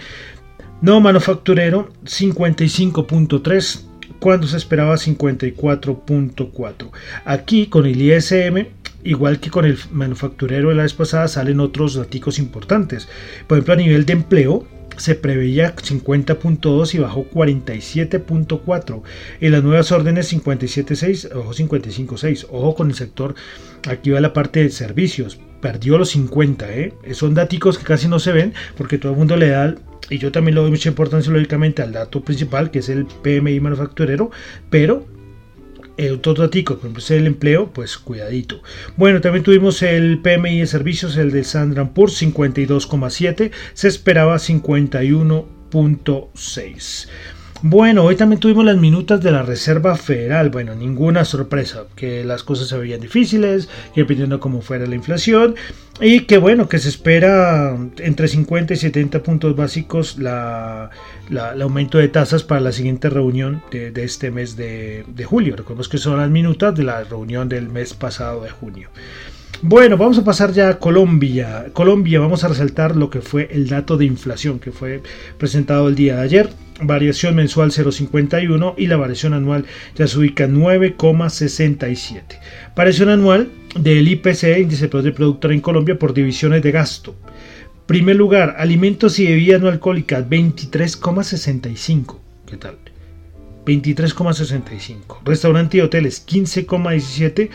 no 0.81 1.01
manufacturero 1.01 1.89
55.3 2.05 3.92
cuando 4.23 4.47
se 4.47 4.57
esperaba 4.57 4.95
54.4. 4.95 6.91
Aquí 7.25 7.67
con 7.67 7.87
el 7.87 8.01
ISM 8.01 8.69
igual 9.03 9.41
que 9.41 9.51
con 9.51 9.65
el 9.65 9.77
manufacturero 9.91 10.69
de 10.69 10.77
la 10.77 10.85
vez 10.85 10.95
pasada, 10.95 11.27
salen 11.27 11.59
otros 11.59 11.95
datos 11.95 12.39
importantes. 12.39 13.09
Por 13.49 13.59
ejemplo, 13.59 13.75
a 13.75 13.79
nivel 13.79 14.07
de 14.07 14.13
empleo, 14.13 14.65
se 14.97 15.17
preveía 15.17 15.75
50.2 15.75 16.95
y 16.95 16.99
bajó 16.99 17.27
47.4. 17.29 19.03
En 19.41 19.51
las 19.51 19.65
nuevas 19.65 19.91
órdenes 19.91 20.33
57.6, 20.33 21.35
ojo 21.35 21.53
55.6. 21.53 22.47
Ojo 22.49 22.77
con 22.77 22.91
el 22.91 22.95
sector, 22.95 23.35
aquí 23.89 24.11
va 24.11 24.21
la 24.21 24.33
parte 24.33 24.63
de 24.63 24.71
servicios. 24.71 25.41
Perdió 25.61 25.99
los 25.99 26.11
50, 26.11 26.73
¿eh? 26.73 26.95
Son 27.11 27.35
datos 27.35 27.77
que 27.77 27.85
casi 27.85 28.07
no 28.07 28.21
se 28.21 28.31
ven 28.31 28.55
porque 28.77 28.99
todo 28.99 29.11
el 29.11 29.19
mundo 29.19 29.37
le 29.37 29.49
da 29.49 29.75
y 30.13 30.19
yo 30.19 30.31
también 30.31 30.55
le 30.55 30.61
doy 30.61 30.71
mucha 30.71 30.91
importancia 30.91 31.33
lógicamente 31.33 31.83
al 31.83 31.93
dato 31.93 32.23
principal 32.23 32.71
que 32.71 32.79
es 32.81 32.89
el 32.89 33.07
PMI 33.07 33.61
manufacturero, 33.61 34.31
pero 34.71 35.07
el 35.97 36.13
otro 36.15 36.35
ratico, 36.35 36.77
por 36.77 36.91
ejemplo, 36.91 37.17
el 37.17 37.27
empleo, 37.27 37.73
pues 37.73 37.97
cuidadito. 37.99 38.63
Bueno, 38.97 39.21
también 39.21 39.45
tuvimos 39.45 39.83
el 39.83 40.21
PMI 40.21 40.61
de 40.61 40.67
servicios, 40.67 41.17
el 41.17 41.31
de 41.31 41.45
Sandran 41.45 41.95
Poor's 41.95 42.21
52,7, 42.23 43.53
se 43.75 43.89
esperaba 43.89 44.37
51.6. 44.37 47.09
Bueno, 47.65 48.03
hoy 48.03 48.17
también 48.17 48.41
tuvimos 48.41 48.65
las 48.65 48.77
minutas 48.77 49.21
de 49.23 49.31
la 49.31 49.43
Reserva 49.43 49.95
Federal. 49.95 50.51
Bueno, 50.51 50.75
ninguna 50.75 51.25
sorpresa, 51.25 51.85
que 51.95 52.25
las 52.25 52.43
cosas 52.43 52.67
se 52.67 52.77
veían 52.77 53.01
difíciles, 53.01 53.69
que 53.95 54.01
dependiendo 54.01 54.41
cómo 54.41 54.63
fuera 54.63 54.85
la 54.85 54.97
inflación, 54.97 55.55
y 56.01 56.23
que 56.23 56.39
bueno, 56.39 56.69
que 56.69 56.81
se 56.81 56.89
espera 56.89 57.79
entre 57.99 58.27
50 58.27 58.75
y 58.75 58.77
70 58.77 59.23
puntos 59.23 59.55
básicos 59.55 60.19
la, 60.19 60.91
el 61.31 61.63
aumento 61.63 61.99
de 61.99 62.09
tasas 62.09 62.43
para 62.43 62.61
la 62.61 62.73
siguiente 62.73 63.09
reunión 63.09 63.63
de, 63.71 63.93
este 64.03 64.33
mes 64.33 64.57
de, 64.57 65.05
de 65.07 65.25
julio. 65.25 65.55
Recordemos 65.55 65.89
que 65.89 65.99
son 65.99 66.17
las 66.17 66.31
minutas 66.31 66.75
de 66.75 66.83
la 66.83 67.05
reunión 67.05 67.49
del 67.49 67.69
mes 67.69 67.95
pasado 67.95 68.43
de 68.43 68.51
junio. 68.51 68.89
Bueno, 69.65 69.97
vamos 69.97 70.19
a 70.19 70.25
pasar 70.25 70.53
ya 70.53 70.71
a 70.71 70.79
Colombia. 70.81 71.67
Colombia, 71.73 72.19
vamos 72.19 72.43
a 72.43 72.49
resaltar 72.49 72.97
lo 72.97 73.11
que 73.11 73.21
fue 73.21 73.49
el 73.53 73.69
dato 73.69 73.97
de 73.97 74.05
inflación 74.05 74.59
que 74.59 74.73
fue 74.73 75.03
presentado 75.39 75.89
el 75.89 75.95
día 75.95 76.17
de 76.17 76.23
ayer 76.23 76.51
variación 76.81 77.37
mensual 77.37 77.71
0,51 77.71 78.75
y 78.77 78.87
la 78.87 78.97
variación 78.97 79.35
anual 79.35 79.67
ya 79.95 80.07
se 80.07 80.19
ubica 80.19 80.47
9,67. 80.49 82.23
Variación 82.75 83.09
anual 83.09 83.51
del 83.79 84.09
IPC, 84.09 84.59
índice 84.59 84.89
de 84.89 85.13
productor 85.13 85.53
en 85.53 85.61
Colombia, 85.61 85.99
por 85.99 86.13
divisiones 86.15 86.63
de 86.63 86.73
gasto. 86.73 87.15
Primer 87.87 88.17
lugar, 88.17 88.57
alimentos 88.59 89.19
y 89.19 89.27
bebidas 89.27 89.61
no 89.61 89.69
alcohólicas, 89.69 90.29
23,65. 90.29 92.19
¿Qué 92.47 92.57
tal? 92.57 92.79
23,65. 93.67 95.21
Restaurante 95.25 95.79
y 95.79 95.81
hoteles, 95.81 96.27
15,17 96.27 97.51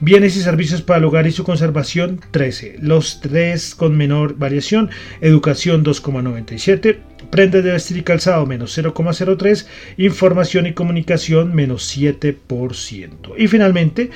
Bienes 0.00 0.36
y 0.36 0.42
servicios 0.42 0.82
para 0.82 0.98
el 0.98 1.04
hogar 1.06 1.26
y 1.26 1.32
su 1.32 1.42
conservación 1.42 2.20
13. 2.30 2.76
Los 2.82 3.22
tres 3.22 3.74
con 3.74 3.96
menor 3.96 4.36
variación. 4.36 4.90
Educación 5.22 5.82
2,97. 5.84 6.98
Prendas 7.30 7.64
de 7.64 7.72
vestir 7.72 7.96
y 7.96 8.02
calzado 8.02 8.44
menos 8.44 8.76
0,03. 8.76 9.66
Información 9.96 10.66
y 10.66 10.74
comunicación 10.74 11.54
menos 11.54 11.96
7%. 11.96 13.32
Y 13.38 13.48
finalmente, 13.48 14.10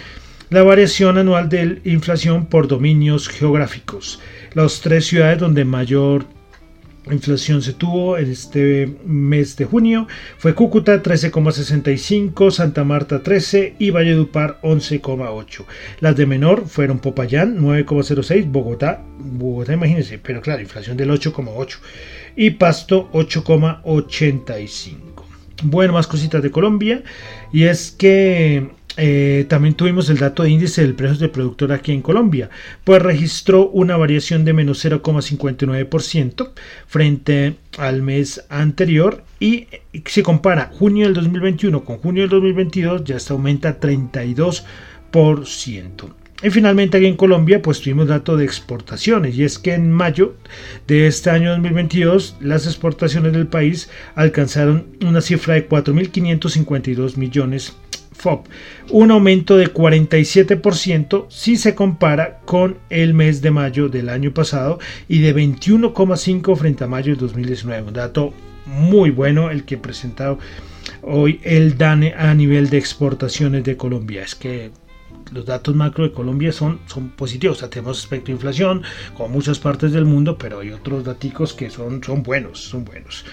la 0.51 0.63
variación 0.63 1.17
anual 1.17 1.49
de 1.49 1.81
inflación 1.85 2.45
por 2.45 2.69
dominios 2.69 3.29
geográficos. 3.29 4.21
Las 4.53 4.83
tres 4.83 5.07
ciudades 5.07 5.39
donde 5.39 5.65
mayor 5.65 6.27
inflación 7.11 7.63
se 7.63 7.73
tuvo 7.73 8.19
en 8.19 8.31
este 8.31 8.95
mes 9.05 9.57
de 9.57 9.65
junio 9.65 10.07
fue 10.39 10.55
Cúcuta 10.55 11.03
13,65, 11.03 12.51
Santa 12.51 12.85
Marta 12.85 13.23
13 13.23 13.77
y 13.79 13.91
Valledupar 13.91 14.61
11,8. 14.63 15.65
Las 16.01 16.17
de 16.17 16.27
menor 16.27 16.67
fueron 16.67 16.99
Popayán 16.99 17.59
9,06, 17.59 18.51
Bogotá, 18.51 19.03
Bogotá 19.19 19.73
imagínense, 19.73 20.19
pero 20.19 20.41
claro, 20.41 20.61
inflación 20.61 20.97
del 20.97 21.11
8,8 21.11 21.79
y 22.37 22.51
Pasto 22.51 23.11
8,85. 23.13 24.97
Bueno, 25.63 25.93
más 25.93 26.07
cositas 26.07 26.43
de 26.43 26.51
Colombia 26.51 27.03
y 27.53 27.65
es 27.65 27.91
que 27.91 28.71
eh, 29.03 29.47
también 29.49 29.73
tuvimos 29.73 30.11
el 30.11 30.19
dato 30.19 30.43
de 30.43 30.51
índice 30.51 30.83
del 30.83 30.95
precio 30.95 31.17
del 31.17 31.31
productor 31.31 31.73
aquí 31.73 31.91
en 31.91 32.03
Colombia, 32.03 32.51
pues 32.85 33.01
registró 33.01 33.71
una 33.71 33.97
variación 33.97 34.45
de 34.45 34.53
menos 34.53 34.85
0,59% 34.85 36.51
frente 36.87 37.57
al 37.79 38.03
mes 38.03 38.45
anterior 38.51 39.25
y 39.39 39.69
si 40.05 40.23
compara 40.23 40.71
junio 40.71 41.07
del 41.07 41.15
2021 41.15 41.83
con 41.83 41.97
junio 41.97 42.25
del 42.25 42.31
2022 42.31 43.05
ya 43.05 43.17
está 43.17 43.33
aumenta 43.33 43.81
32%. 43.81 44.65
Y 46.43 46.51
finalmente 46.51 46.99
aquí 46.99 47.07
en 47.07 47.17
Colombia 47.17 47.63
pues 47.63 47.81
tuvimos 47.81 48.09
dato 48.09 48.37
de 48.37 48.45
exportaciones 48.45 49.35
y 49.35 49.45
es 49.45 49.59
que 49.59 49.73
en 49.73 49.91
mayo 49.91 50.35
de 50.87 51.07
este 51.07 51.31
año 51.31 51.53
2022 51.53 52.37
las 52.41 52.67
exportaciones 52.67 53.33
del 53.33 53.47
país 53.47 53.89
alcanzaron 54.15 54.89
una 55.03 55.23
cifra 55.23 55.55
de 55.55 55.67
4.552 55.67 57.17
millones 57.17 57.75
Un 58.91 59.11
aumento 59.11 59.57
de 59.57 59.73
47% 59.73 61.27
si 61.29 61.57
se 61.57 61.75
compara 61.75 62.41
con 62.45 62.79
el 62.91 63.15
mes 63.15 63.41
de 63.41 63.51
mayo 63.51 63.89
del 63.89 64.09
año 64.09 64.33
pasado 64.33 64.79
y 65.09 65.21
de 65.21 65.35
21,5 65.35 66.57
frente 66.57 66.85
a 66.85 66.87
mayo 66.87 67.15
de 67.15 67.21
2019. 67.21 67.89
Un 67.89 67.95
dato 67.95 68.33
muy 68.67 69.11
bueno 69.11 69.51
el 69.51 69.65
que 69.65 69.77
he 69.77 69.79
presentado 69.79 70.39
hoy 71.03 71.41
el 71.45 71.79
DANE 71.79 72.15
a 72.17 72.35
nivel 72.35 72.69
de 72.71 72.79
exportaciones 72.79 73.65
de 73.65 73.77
Colombia. 73.77 74.23
Es 74.23 74.35
que 74.35 74.71
los 75.33 75.47
datos 75.47 75.75
macro 75.75 76.05
de 76.05 76.13
Colombia 76.13 76.53
son, 76.53 76.81
son 76.87 77.11
positivos. 77.11 77.65
tenemos 77.71 78.01
aspecto 78.01 78.27
de 78.27 78.33
inflación, 78.33 78.83
como 79.17 79.29
muchas 79.29 79.59
partes 79.59 79.93
del 79.93 80.05
mundo, 80.05 80.37
pero 80.37 80.61
hay 80.61 80.73
otros 80.73 81.05
datos 81.05 81.55
que 81.55 81.71
son, 81.71 82.03
son 82.03 82.23
buenos, 82.23 82.61
son 82.61 82.85
buenos. 82.85 83.25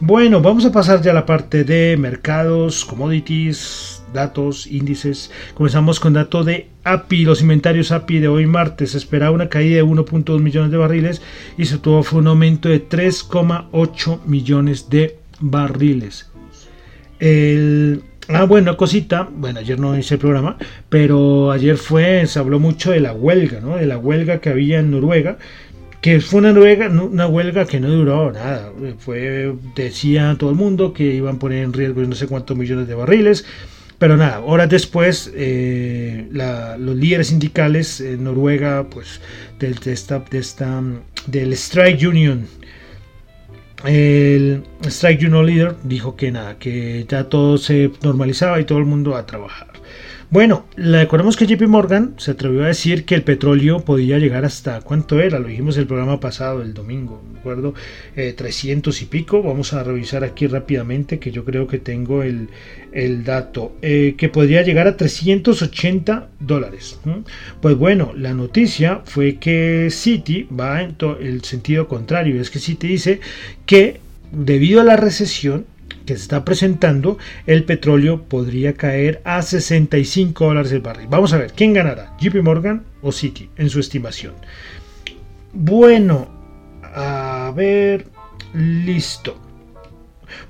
Bueno, 0.00 0.40
vamos 0.40 0.64
a 0.64 0.72
pasar 0.72 1.02
ya 1.02 1.10
a 1.10 1.14
la 1.14 1.26
parte 1.26 1.64
de 1.64 1.96
mercados, 1.98 2.84
commodities, 2.86 3.99
datos, 4.12 4.66
índices. 4.66 5.30
Comenzamos 5.54 6.00
con 6.00 6.12
dato 6.12 6.44
de 6.44 6.68
API. 6.84 7.24
Los 7.24 7.42
inventarios 7.42 7.92
API 7.92 8.18
de 8.18 8.28
hoy 8.28 8.46
martes 8.46 8.94
esperaba 8.94 9.32
una 9.32 9.48
caída 9.48 9.76
de 9.76 9.84
1.2 9.84 10.40
millones 10.40 10.70
de 10.70 10.76
barriles 10.76 11.22
y 11.56 11.66
se 11.66 11.78
tuvo 11.78 12.02
fue 12.02 12.20
un 12.20 12.28
aumento 12.28 12.68
de 12.68 12.86
3,8 12.88 14.24
millones 14.26 14.90
de 14.90 15.18
barriles. 15.40 16.30
El, 17.18 18.02
ah, 18.28 18.44
bueno, 18.44 18.76
cosita. 18.76 19.28
Bueno, 19.30 19.60
ayer 19.60 19.78
no 19.78 19.96
hice 19.96 20.14
el 20.14 20.20
programa, 20.20 20.56
pero 20.88 21.50
ayer 21.50 21.76
fue, 21.76 22.26
se 22.26 22.38
habló 22.38 22.58
mucho 22.58 22.90
de 22.90 23.00
la 23.00 23.12
huelga, 23.12 23.60
¿no? 23.60 23.76
De 23.76 23.86
la 23.86 23.98
huelga 23.98 24.40
que 24.40 24.50
había 24.50 24.78
en 24.80 24.90
Noruega 24.90 25.38
que 26.00 26.20
fue 26.20 26.40
una 26.40 26.52
huelga, 26.52 26.88
una 26.88 27.26
huelga 27.26 27.66
que 27.66 27.78
no 27.78 27.88
duró 27.88 28.32
nada. 28.32 28.72
Fue, 28.98 29.54
decía 29.74 30.34
todo 30.38 30.50
el 30.50 30.56
mundo 30.56 30.92
que 30.92 31.04
iban 31.04 31.36
a 31.36 31.38
poner 31.38 31.62
en 31.62 31.72
riesgo 31.72 32.00
no 32.02 32.14
sé 32.14 32.26
cuántos 32.26 32.56
millones 32.56 32.88
de 32.88 32.94
barriles. 32.94 33.44
Pero 34.00 34.16
nada, 34.16 34.40
horas 34.40 34.70
después, 34.70 35.30
eh, 35.34 36.26
los 36.32 36.96
líderes 36.96 37.26
sindicales 37.26 38.00
en 38.00 38.24
Noruega, 38.24 38.88
pues, 38.88 39.20
del, 39.58 39.74
de 39.74 39.92
esta, 39.92 40.20
de 40.20 40.38
esta, 40.38 40.82
del 41.26 41.52
Strike 41.52 42.08
Union, 42.08 42.46
el 43.84 44.64
Strike 44.86 45.20
Union 45.26 45.44
Leader 45.44 45.76
dijo 45.84 46.16
que 46.16 46.32
nada, 46.32 46.58
que 46.58 47.04
ya 47.06 47.24
todo 47.24 47.58
se 47.58 47.90
normalizaba 48.02 48.58
y 48.58 48.64
todo 48.64 48.78
el 48.78 48.86
mundo 48.86 49.16
a 49.16 49.26
trabajar. 49.26 49.68
Bueno, 50.30 50.64
recordemos 50.76 51.36
que 51.36 51.44
JP 51.44 51.62
Morgan 51.66 52.14
se 52.18 52.30
atrevió 52.30 52.62
a 52.62 52.68
decir 52.68 53.04
que 53.04 53.16
el 53.16 53.24
petróleo 53.24 53.80
podía 53.80 54.16
llegar 54.18 54.44
hasta, 54.44 54.80
¿cuánto 54.80 55.18
era? 55.18 55.40
Lo 55.40 55.48
dijimos 55.48 55.76
el 55.76 55.88
programa 55.88 56.20
pasado, 56.20 56.62
el 56.62 56.72
domingo, 56.72 57.20
¿me 57.32 57.40
acuerdo? 57.40 57.74
300 58.14 58.96
eh, 58.96 59.02
y 59.02 59.06
pico. 59.08 59.42
Vamos 59.42 59.72
a 59.72 59.82
revisar 59.82 60.22
aquí 60.22 60.46
rápidamente, 60.46 61.18
que 61.18 61.32
yo 61.32 61.44
creo 61.44 61.66
que 61.66 61.78
tengo 61.78 62.22
el, 62.22 62.48
dato, 63.24 63.72
eh, 63.82 64.14
que 64.16 64.28
podría 64.28 64.62
llegar 64.62 64.86
a 64.86 64.96
380 64.96 66.28
dólares. 66.38 67.00
Pues 67.60 67.76
bueno, 67.76 68.12
la 68.16 68.32
noticia 68.32 69.00
fue 69.06 69.38
que 69.38 69.88
Citi 69.90 70.44
va 70.44 70.80
en 70.80 70.94
el 71.20 71.42
sentido 71.42 71.88
contrario, 71.88 72.40
es 72.40 72.50
que 72.50 72.60
Citi 72.60 72.86
dice 72.86 73.18
que 73.66 73.98
debido 74.30 74.80
a 74.80 74.84
la 74.84 74.96
recesión, 74.96 75.66
que 76.06 76.16
se 76.16 76.22
está 76.22 76.44
presentando, 76.44 77.18
el 77.46 77.64
petróleo 77.64 78.22
podría 78.22 78.74
caer 78.74 79.20
a 79.24 79.42
65 79.42 80.44
dólares 80.44 80.72
el 80.72 80.80
barril. 80.80 81.08
Vamos 81.08 81.32
a 81.32 81.38
ver, 81.38 81.52
¿quién 81.52 81.72
ganará? 81.72 82.16
¿JP 82.18 82.42
Morgan 82.42 82.84
o 83.02 83.12
Citi 83.12 83.50
en 83.56 83.70
su 83.70 83.80
estimación? 83.80 84.34
Bueno, 85.52 86.28
a 86.82 87.52
ver, 87.54 88.06
listo. 88.54 89.36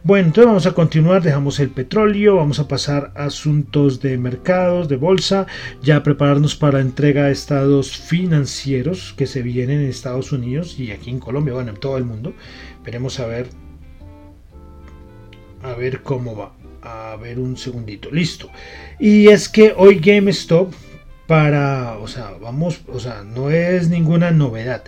Bueno, 0.02 0.28
entonces 0.28 0.46
vamos 0.46 0.66
a 0.66 0.72
continuar, 0.72 1.22
dejamos 1.22 1.58
el 1.60 1.70
petróleo, 1.70 2.36
vamos 2.36 2.58
a 2.58 2.68
pasar 2.68 3.12
a 3.14 3.24
asuntos 3.24 4.00
de 4.00 4.18
mercados, 4.18 4.88
de 4.88 4.96
bolsa, 4.96 5.46
ya 5.82 6.02
prepararnos 6.02 6.56
para 6.56 6.80
entrega 6.80 7.24
de 7.24 7.32
estados 7.32 7.96
financieros 7.96 9.14
que 9.16 9.26
se 9.26 9.42
vienen 9.42 9.80
en 9.80 9.88
Estados 9.88 10.32
Unidos 10.32 10.78
y 10.78 10.90
aquí 10.90 11.10
en 11.10 11.18
Colombia, 11.18 11.54
bueno, 11.54 11.70
en 11.70 11.76
todo 11.76 11.96
el 11.96 12.04
mundo. 12.04 12.34
Veremos 12.84 13.20
a 13.20 13.26
ver 13.26 13.48
a 15.62 15.74
ver 15.74 16.02
cómo 16.02 16.36
va. 16.36 16.52
A 16.82 17.16
ver 17.16 17.38
un 17.38 17.56
segundito. 17.56 18.10
Listo. 18.10 18.50
Y 18.98 19.28
es 19.28 19.48
que 19.48 19.74
hoy 19.76 19.98
GameStop 19.98 20.72
para, 21.26 21.96
o 21.98 22.08
sea, 22.08 22.32
vamos, 22.40 22.80
o 22.88 22.98
sea, 22.98 23.22
no 23.22 23.50
es 23.50 23.88
ninguna 23.88 24.30
novedad. 24.30 24.82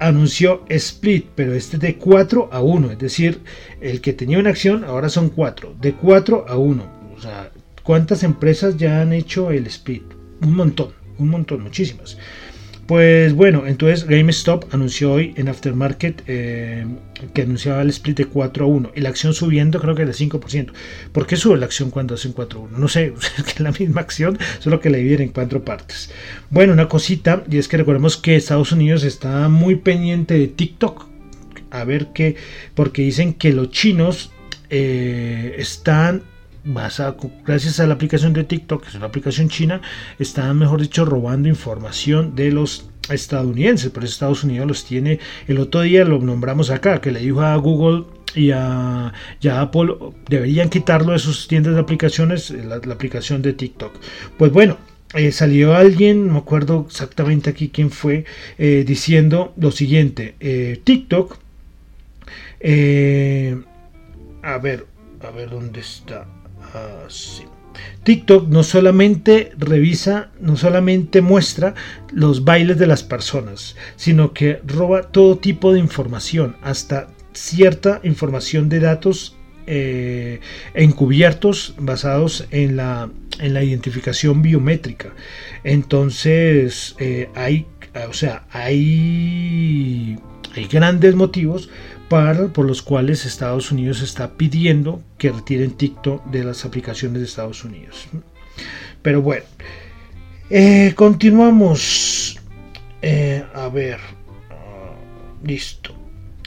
Anunció 0.00 0.64
split, 0.68 1.26
pero 1.34 1.54
este 1.54 1.78
de 1.78 1.96
4 1.96 2.48
a 2.52 2.60
1, 2.60 2.90
es 2.90 2.98
decir, 2.98 3.40
el 3.80 4.00
que 4.00 4.12
tenía 4.12 4.38
una 4.38 4.50
acción 4.50 4.84
ahora 4.84 5.08
son 5.08 5.30
4, 5.30 5.76
de 5.80 5.94
4 5.94 6.46
a 6.48 6.56
1. 6.56 6.82
O 7.16 7.20
sea, 7.20 7.50
¿cuántas 7.82 8.24
empresas 8.24 8.76
ya 8.76 9.00
han 9.00 9.12
hecho 9.12 9.50
el 9.50 9.66
split? 9.68 10.02
Un 10.42 10.56
montón, 10.56 10.88
un 11.18 11.28
montón, 11.28 11.62
muchísimas. 11.62 12.18
Pues 12.86 13.34
bueno, 13.34 13.66
entonces 13.66 14.06
GameStop 14.06 14.72
anunció 14.72 15.12
hoy 15.12 15.34
en 15.36 15.48
Aftermarket 15.48 16.22
eh, 16.28 16.86
que 17.34 17.42
anunciaba 17.42 17.82
el 17.82 17.90
split 17.90 18.18
de 18.18 18.26
4 18.26 18.64
a 18.64 18.68
1 18.68 18.92
y 18.94 19.00
la 19.00 19.08
acción 19.08 19.34
subiendo 19.34 19.80
creo 19.80 19.96
que 19.96 20.04
de 20.04 20.12
5%. 20.12 20.70
¿Por 21.10 21.26
qué 21.26 21.36
sube 21.36 21.56
la 21.58 21.66
acción 21.66 21.90
cuando 21.90 22.14
hacen 22.14 22.32
4 22.32 22.60
a 22.60 22.62
1? 22.62 22.78
No 22.78 22.86
sé, 22.86 23.12
es 23.38 23.42
que 23.42 23.50
es 23.50 23.60
la 23.60 23.72
misma 23.72 24.02
acción, 24.02 24.38
solo 24.60 24.80
que 24.80 24.90
la 24.90 24.98
dividen 24.98 25.22
en 25.22 25.28
cuatro 25.30 25.64
partes. 25.64 26.12
Bueno, 26.48 26.72
una 26.72 26.88
cosita, 26.88 27.42
y 27.50 27.58
es 27.58 27.66
que 27.66 27.76
recordemos 27.76 28.16
que 28.16 28.36
Estados 28.36 28.70
Unidos 28.70 29.02
está 29.02 29.48
muy 29.48 29.76
pendiente 29.76 30.34
de 30.34 30.46
TikTok. 30.46 31.06
A 31.70 31.82
ver 31.82 32.08
qué, 32.14 32.36
porque 32.74 33.02
dicen 33.02 33.34
que 33.34 33.52
los 33.52 33.70
chinos 33.72 34.30
eh, 34.70 35.56
están 35.58 36.22
gracias 37.44 37.80
a 37.80 37.86
la 37.86 37.94
aplicación 37.94 38.32
de 38.32 38.44
TikTok, 38.44 38.82
que 38.82 38.88
es 38.88 38.94
una 38.94 39.06
aplicación 39.06 39.48
china, 39.48 39.80
están, 40.18 40.58
mejor 40.58 40.80
dicho, 40.80 41.04
robando 41.04 41.48
información 41.48 42.34
de 42.34 42.50
los 42.50 42.88
estadounidenses. 43.08 43.90
Por 43.90 44.04
eso 44.04 44.12
Estados 44.12 44.44
Unidos 44.44 44.66
los 44.66 44.84
tiene. 44.84 45.20
El 45.46 45.58
otro 45.58 45.82
día 45.82 46.04
lo 46.04 46.18
nombramos 46.18 46.70
acá, 46.70 47.00
que 47.00 47.10
le 47.12 47.20
dijo 47.20 47.40
a 47.40 47.56
Google 47.56 48.04
y 48.34 48.50
a, 48.50 49.12
Apple, 49.50 49.94
deberían 50.28 50.68
quitarlo 50.68 51.12
de 51.12 51.18
sus 51.18 51.48
tiendas 51.48 51.74
de 51.74 51.80
aplicaciones, 51.80 52.50
la, 52.50 52.76
aplicación 52.76 53.42
de 53.42 53.52
TikTok. 53.52 53.92
Pues 54.38 54.52
bueno. 54.52 54.78
Eh, 55.14 55.30
salió 55.30 55.74
alguien, 55.74 56.26
no 56.26 56.32
me 56.32 56.38
acuerdo 56.40 56.84
exactamente 56.88 57.48
aquí 57.48 57.68
quién 57.68 57.90
fue, 57.90 58.24
eh, 58.58 58.84
diciendo 58.84 59.54
lo 59.56 59.70
siguiente, 59.70 60.34
eh, 60.40 60.80
TikTok, 60.82 61.38
a 64.42 64.58
ver, 64.58 64.86
a 65.22 65.30
ver 65.30 65.48
dónde 65.48 65.80
está, 65.80 66.26
Ah, 66.76 67.08
TikTok 68.04 68.48
no 68.48 68.62
solamente 68.62 69.52
revisa, 69.58 70.30
no 70.40 70.56
solamente 70.56 71.20
muestra 71.20 71.74
los 72.12 72.44
bailes 72.44 72.78
de 72.78 72.86
las 72.86 73.02
personas, 73.02 73.76
sino 73.96 74.32
que 74.32 74.60
roba 74.66 75.02
todo 75.02 75.38
tipo 75.38 75.72
de 75.72 75.80
información, 75.80 76.56
hasta 76.62 77.08
cierta 77.32 78.00
información 78.04 78.68
de 78.68 78.80
datos 78.80 79.36
eh, 79.66 80.40
encubiertos 80.74 81.74
basados 81.78 82.46
en 82.50 82.76
la 82.76 83.10
en 83.40 83.54
la 83.54 83.62
identificación 83.62 84.42
biométrica. 84.42 85.12
Entonces, 85.64 86.94
eh, 86.98 87.28
hay, 87.34 87.66
o 88.08 88.12
sea, 88.12 88.46
hay, 88.50 90.18
hay 90.54 90.66
grandes 90.66 91.14
motivos 91.14 91.68
por 92.08 92.66
los 92.66 92.82
cuales 92.82 93.24
Estados 93.24 93.72
Unidos 93.72 94.00
está 94.00 94.32
pidiendo 94.36 95.02
que 95.18 95.32
retiren 95.32 95.72
TikTok 95.72 96.24
de 96.26 96.44
las 96.44 96.64
aplicaciones 96.64 97.20
de 97.20 97.26
Estados 97.26 97.64
Unidos. 97.64 98.08
Pero 99.02 99.22
bueno, 99.22 99.44
eh, 100.50 100.92
continuamos. 100.94 102.38
Eh, 103.02 103.44
a 103.54 103.68
ver, 103.68 103.98
ah, 104.50 104.94
listo. 105.44 105.94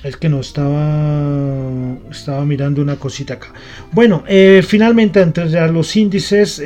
Es 0.04 0.16
que 0.16 0.30
no 0.30 0.40
estaba 0.40 1.98
estaba 2.10 2.46
mirando 2.46 2.82
una 2.82 2.96
cosita 2.96 3.34
acá. 3.34 3.54
Bueno, 3.92 4.24
eh, 4.28 4.64
finalmente 4.66 5.26
de 5.26 5.72
los 5.72 5.96
índices 5.96 6.62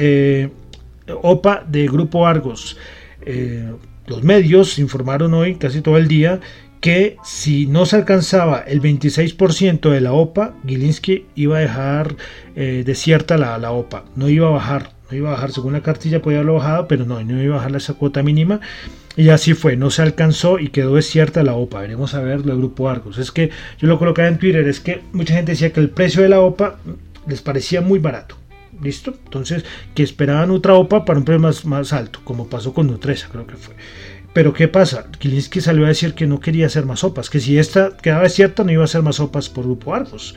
OPA 1.07 1.65
de 1.67 1.87
Grupo 1.87 2.27
Argos. 2.27 2.77
los 4.05 4.21
medios 4.23 4.77
informaron 4.77 5.33
hoy 5.33 5.55
casi 5.55 5.81
todo 5.81 5.97
el 5.97 6.07
día 6.07 6.39
que 6.83 7.15
si 7.23 7.65
no 7.65 7.85
se 7.85 7.95
alcanzaba 7.95 8.59
el 8.59 8.81
26% 8.81 9.89
de 9.89 10.01
la 10.01 10.11
OPA, 10.11 10.53
Gilinski 10.67 11.27
iba 11.33 11.55
a 11.55 11.61
dejar 11.61 12.17
eh, 12.57 12.83
desierta 12.85 13.37
la, 13.37 13.57
la, 13.57 13.71
OPA, 13.71 14.03
no 14.17 14.27
iba 14.27 14.49
a 14.49 14.51
bajar, 14.51 14.91
no 15.09 15.15
iba 15.15 15.29
a 15.29 15.31
bajar, 15.31 15.53
según 15.53 15.71
la 15.71 15.81
cartilla 15.81 16.21
podía 16.21 16.39
haberlo 16.39 16.55
bajado, 16.55 16.89
pero 16.89 17.05
no, 17.05 17.23
no 17.23 17.41
iba 17.41 17.55
a 17.55 17.59
bajar 17.59 17.73
esa 17.77 17.93
cuota 17.93 18.21
mínima. 18.21 18.59
Y 19.15 19.29
así 19.29 19.53
fue, 19.53 19.77
no 19.77 19.91
se 19.91 20.01
alcanzó 20.01 20.59
y 20.59 20.71
quedó 20.71 20.95
desierta 20.95 21.41
la 21.41 21.53
OPA. 21.53 21.79
Veremos 21.79 22.15
a 22.15 22.19
ver 22.19 22.39
el 22.39 22.57
grupo 22.57 22.89
Argos. 22.89 23.17
Es 23.17 23.31
que 23.31 23.49
yo 23.79 23.87
lo 23.87 23.97
colocaba 23.97 24.27
en 24.27 24.37
Twitter, 24.37 24.67
es 24.67 24.81
que 24.81 25.03
mucha 25.13 25.35
gente 25.35 25.53
decía 25.53 25.71
que 25.71 25.79
el 25.79 25.89
precio 25.89 26.21
de 26.21 26.27
la 26.27 26.41
OPA 26.41 26.79
les 27.27 27.41
parecía 27.41 27.79
muy 27.79 27.99
barato. 27.99 28.35
¿Listo? 28.81 29.13
Entonces, 29.23 29.63
que 29.95 30.03
esperaban 30.03 30.51
otra 30.51 30.73
OPA 30.73 31.05
para 31.05 31.17
un 31.17 31.23
precio 31.23 31.39
más, 31.39 31.63
más 31.63 31.93
alto, 31.93 32.19
como 32.25 32.49
pasó 32.49 32.73
con 32.73 32.87
Nutresa, 32.87 33.29
creo 33.31 33.47
que 33.47 33.55
fue. 33.55 33.73
Pero 34.33 34.51
¿qué 34.53 34.67
pasa? 34.67 35.05
Kilinski 35.19 35.61
salió 35.61 35.85
a 35.85 35.89
decir 35.89 36.15
que 36.15 36.25
no 36.25 36.39
quería 36.39 36.65
hacer 36.65 36.85
más 36.85 37.01
sopas, 37.01 37.29
que 37.29 37.39
si 37.39 37.59
esta 37.59 37.95
quedaba 37.95 38.27
cierta 38.29 38.63
no 38.63 38.71
iba 38.71 38.81
a 38.81 38.85
hacer 38.85 39.03
más 39.03 39.17
sopas 39.17 39.47
por 39.47 39.65
Grupo 39.65 39.93
Argos. 39.93 40.35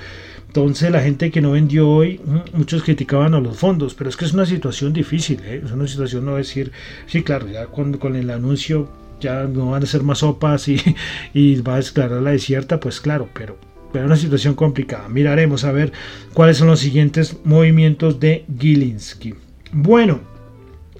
Entonces 0.48 0.90
la 0.90 1.00
gente 1.00 1.30
que 1.30 1.40
no 1.40 1.52
vendió 1.52 1.88
hoy, 1.88 2.20
mm, 2.24 2.56
muchos 2.56 2.82
criticaban 2.82 3.34
a 3.34 3.40
los 3.40 3.56
fondos, 3.56 3.94
pero 3.94 4.10
es 4.10 4.16
que 4.16 4.26
es 4.26 4.34
una 4.34 4.46
situación 4.46 4.92
difícil, 4.92 5.40
¿eh? 5.44 5.62
es 5.64 5.72
una 5.72 5.88
situación 5.88 6.26
no 6.26 6.36
decir, 6.36 6.72
sí, 7.06 7.22
claro, 7.22 7.46
ya 7.48 7.66
cuando 7.66 7.98
con 7.98 8.16
el 8.16 8.30
anuncio 8.30 8.88
ya 9.20 9.44
no 9.44 9.70
van 9.70 9.82
a 9.82 9.86
ser 9.86 10.02
más 10.02 10.18
sopas 10.18 10.68
y, 11.34 11.60
va 11.60 11.74
a 11.74 11.80
declarar 11.80 12.22
la 12.22 12.30
desierta, 12.30 12.80
pues 12.80 13.00
claro, 13.00 13.28
pero, 13.32 13.58
pero 13.92 14.06
una 14.06 14.16
situación 14.16 14.54
complicada. 14.54 15.08
Miraremos 15.08 15.64
a 15.64 15.72
ver 15.72 15.92
cuáles 16.34 16.58
son 16.58 16.68
los 16.68 16.80
siguientes 16.80 17.36
movimientos 17.44 18.20
de 18.20 18.44
Gilinski. 18.58 19.34
Bueno, 19.72 20.20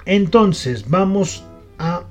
entonces 0.06 0.88
vamos 0.88 1.44
a 1.78 2.04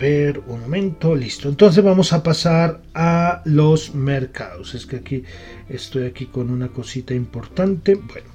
ver 0.00 0.40
un 0.46 0.62
momento, 0.62 1.14
listo. 1.14 1.48
Entonces 1.48 1.84
vamos 1.84 2.12
a 2.12 2.22
pasar 2.22 2.80
a 2.94 3.42
los 3.44 3.94
mercados. 3.94 4.74
Es 4.74 4.86
que 4.86 4.96
aquí 4.96 5.24
estoy 5.68 6.06
aquí 6.06 6.26
con 6.26 6.50
una 6.50 6.68
cosita 6.68 7.14
importante. 7.14 7.94
Bueno, 7.94 8.28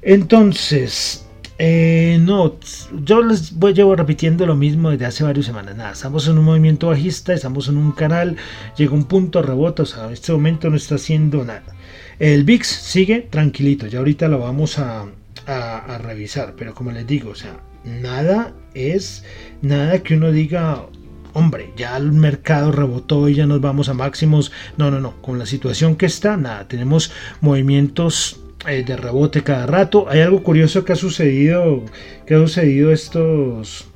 entonces, 0.00 1.26
eh, 1.58 2.18
no, 2.20 2.58
yo 3.04 3.22
les 3.22 3.52
voy 3.52 3.74
llevo 3.74 3.94
repitiendo 3.94 4.46
lo 4.46 4.56
mismo 4.56 4.90
desde 4.90 5.04
hace 5.04 5.24
varias 5.24 5.46
semanas. 5.46 5.76
Nada, 5.76 5.92
estamos 5.92 6.26
en 6.28 6.38
un 6.38 6.44
movimiento 6.44 6.88
bajista, 6.88 7.34
estamos 7.34 7.68
en 7.68 7.76
un 7.76 7.92
canal, 7.92 8.36
llega 8.76 8.94
un 8.94 9.04
punto, 9.04 9.42
rebota, 9.42 9.82
o 9.82 9.86
sea, 9.86 10.06
en 10.06 10.14
este 10.14 10.32
momento 10.32 10.70
no 10.70 10.76
está 10.76 10.94
haciendo 10.94 11.44
nada. 11.44 11.74
El 12.18 12.44
VIX 12.44 12.66
sigue 12.66 13.20
tranquilito, 13.20 13.86
ya 13.86 13.98
ahorita 13.98 14.28
lo 14.28 14.38
vamos 14.38 14.78
a, 14.78 15.04
a 15.46 15.98
revisar, 15.98 16.54
pero 16.56 16.74
como 16.74 16.90
les 16.92 17.06
digo, 17.06 17.30
o 17.30 17.34
sea, 17.34 17.60
nada 17.86 18.52
es 18.74 19.24
nada 19.62 20.02
que 20.02 20.14
uno 20.14 20.32
diga, 20.32 20.86
hombre, 21.32 21.72
ya 21.76 21.96
el 21.96 22.12
mercado 22.12 22.72
rebotó 22.72 23.28
y 23.28 23.34
ya 23.34 23.46
nos 23.46 23.60
vamos 23.60 23.88
a 23.88 23.94
máximos. 23.94 24.52
No, 24.76 24.90
no, 24.90 25.00
no, 25.00 25.20
con 25.22 25.38
la 25.38 25.46
situación 25.46 25.96
que 25.96 26.06
está, 26.06 26.36
nada, 26.36 26.68
tenemos 26.68 27.12
movimientos 27.40 28.40
eh, 28.66 28.84
de 28.84 28.96
rebote 28.96 29.42
cada 29.42 29.66
rato. 29.66 30.08
Hay 30.08 30.20
algo 30.20 30.42
curioso 30.42 30.84
que 30.84 30.92
ha 30.92 30.96
sucedido, 30.96 31.84
que 32.26 32.34
ha 32.34 32.38
sucedido 32.38 32.92
estos, 32.92 33.86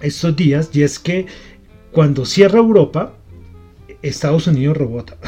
estos 0.00 0.36
días 0.36 0.70
y 0.72 0.82
es 0.82 0.98
que 0.98 1.26
cuando 1.92 2.24
cierra 2.24 2.58
Europa, 2.58 3.14
Estados 4.02 4.46
Unidos 4.46 4.76
rebota. 4.76 5.16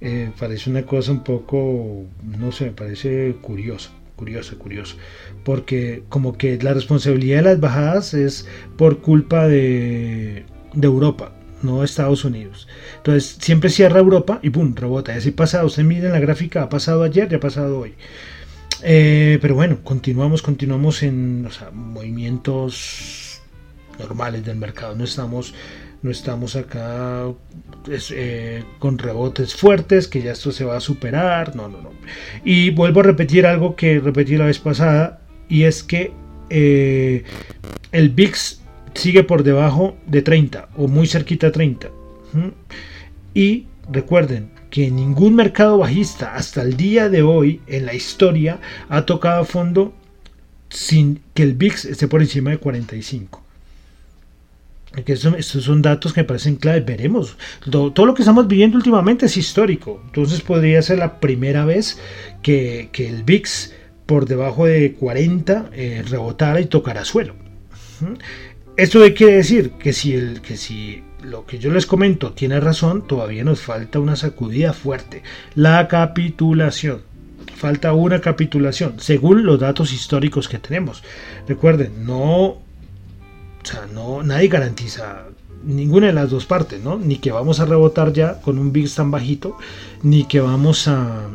Eh, 0.00 0.30
parece 0.38 0.70
una 0.70 0.86
cosa 0.86 1.10
un 1.10 1.24
poco, 1.24 2.04
no 2.22 2.52
sé, 2.52 2.66
me 2.66 2.70
parece 2.70 3.34
curioso 3.42 3.90
curioso, 4.18 4.58
curioso. 4.58 4.96
Porque 5.44 6.02
como 6.08 6.36
que 6.36 6.58
la 6.62 6.74
responsabilidad 6.74 7.38
de 7.38 7.42
las 7.42 7.60
bajadas 7.60 8.14
es 8.14 8.46
por 8.76 9.00
culpa 9.00 9.46
de, 9.48 10.44
de 10.74 10.86
Europa, 10.86 11.32
no 11.62 11.84
Estados 11.84 12.24
Unidos. 12.24 12.68
Entonces 12.98 13.36
siempre 13.40 13.70
cierra 13.70 14.00
Europa 14.00 14.40
y 14.42 14.50
¡pum! 14.50 14.74
rebota. 14.74 15.14
Y 15.14 15.18
así 15.18 15.30
pasa, 15.30 15.64
usted 15.64 15.84
mira 15.84 16.06
en 16.06 16.12
la 16.12 16.20
gráfica, 16.20 16.62
ha 16.62 16.68
pasado 16.68 17.02
ayer 17.02 17.28
y 17.30 17.34
ha 17.34 17.40
pasado 17.40 17.80
hoy. 17.80 17.94
Eh, 18.82 19.38
pero 19.40 19.54
bueno, 19.54 19.78
continuamos, 19.82 20.42
continuamos 20.42 21.02
en 21.02 21.48
movimientos 21.72 23.40
normales 23.98 24.44
del 24.44 24.56
mercado. 24.56 24.94
No 24.94 25.04
estamos 25.04 25.54
no 26.02 26.10
estamos 26.10 26.54
acá 26.56 27.26
eh, 28.10 28.64
con 28.78 28.98
rebotes 28.98 29.54
fuertes, 29.54 30.06
que 30.06 30.22
ya 30.22 30.32
esto 30.32 30.52
se 30.52 30.64
va 30.64 30.76
a 30.76 30.80
superar, 30.80 31.56
no, 31.56 31.68
no, 31.68 31.82
no. 31.82 31.90
Y 32.44 32.70
vuelvo 32.70 33.00
a 33.00 33.04
repetir 33.04 33.46
algo 33.46 33.74
que 33.74 33.98
repetí 33.98 34.36
la 34.36 34.46
vez 34.46 34.58
pasada, 34.58 35.20
y 35.48 35.64
es 35.64 35.82
que 35.82 36.12
eh, 36.50 37.24
el 37.92 38.10
VIX 38.10 38.60
sigue 38.94 39.24
por 39.24 39.42
debajo 39.42 39.96
de 40.06 40.22
30 40.22 40.68
o 40.76 40.88
muy 40.88 41.06
cerquita 41.06 41.48
a 41.48 41.52
30. 41.52 41.90
Y 43.34 43.66
recuerden 43.90 44.50
que 44.70 44.90
ningún 44.90 45.34
mercado 45.34 45.78
bajista 45.78 46.34
hasta 46.34 46.62
el 46.62 46.76
día 46.76 47.08
de 47.08 47.22
hoy 47.22 47.60
en 47.66 47.86
la 47.86 47.94
historia 47.94 48.60
ha 48.88 49.06
tocado 49.06 49.42
a 49.42 49.44
fondo 49.44 49.94
sin 50.68 51.20
que 51.34 51.42
el 51.42 51.54
VIX 51.54 51.86
esté 51.86 52.08
por 52.08 52.20
encima 52.20 52.50
de 52.50 52.58
45 52.58 53.48
que 55.04 55.12
estos 55.12 55.64
son 55.64 55.82
datos 55.82 56.12
que 56.12 56.20
me 56.22 56.24
parecen 56.24 56.56
claves. 56.56 56.84
Veremos. 56.84 57.36
Todo, 57.70 58.06
lo 58.06 58.14
que 58.14 58.22
estamos 58.22 58.48
viviendo 58.48 58.76
últimamente 58.76 59.26
es 59.26 59.36
histórico. 59.36 60.02
Entonces 60.06 60.40
podría 60.40 60.80
ser 60.82 60.98
la 60.98 61.20
primera 61.20 61.64
vez 61.64 61.98
que, 62.42 62.90
el 62.94 63.22
VIX 63.24 63.72
por 64.08 64.24
debajo 64.24 64.64
de 64.64 64.94
40 64.94 65.68
eh, 65.74 66.02
rebotara 66.08 66.62
y 66.62 66.64
tocara 66.64 67.04
suelo. 67.04 67.34
Esto 68.78 69.00
quiere 69.14 69.34
decir 69.36 69.72
que 69.72 69.92
si, 69.92 70.14
el, 70.14 70.40
que 70.40 70.56
si 70.56 71.02
lo 71.22 71.44
que 71.44 71.58
yo 71.58 71.70
les 71.70 71.84
comento 71.84 72.32
tiene 72.32 72.58
razón, 72.58 73.06
todavía 73.06 73.44
nos 73.44 73.60
falta 73.60 74.00
una 74.00 74.16
sacudida 74.16 74.72
fuerte. 74.72 75.22
La 75.54 75.88
capitulación. 75.88 77.02
Falta 77.54 77.92
una 77.92 78.22
capitulación, 78.22 78.94
según 78.98 79.44
los 79.44 79.60
datos 79.60 79.92
históricos 79.92 80.48
que 80.48 80.58
tenemos. 80.58 81.02
Recuerden, 81.46 82.06
no 82.06 82.46
o 82.46 82.60
sea, 83.62 83.86
no, 83.92 84.22
nadie 84.22 84.48
garantiza 84.48 85.24
ninguna 85.64 86.06
de 86.06 86.12
las 86.14 86.30
dos 86.30 86.46
partes, 86.46 86.82
¿no? 86.82 86.96
Ni 86.96 87.16
que 87.16 87.30
vamos 87.30 87.60
a 87.60 87.66
rebotar 87.66 88.14
ya 88.14 88.40
con 88.40 88.58
un 88.58 88.72
VIX 88.72 88.94
tan 88.94 89.10
bajito, 89.10 89.58
ni 90.02 90.24
que 90.24 90.40
vamos 90.40 90.88
a 90.88 91.28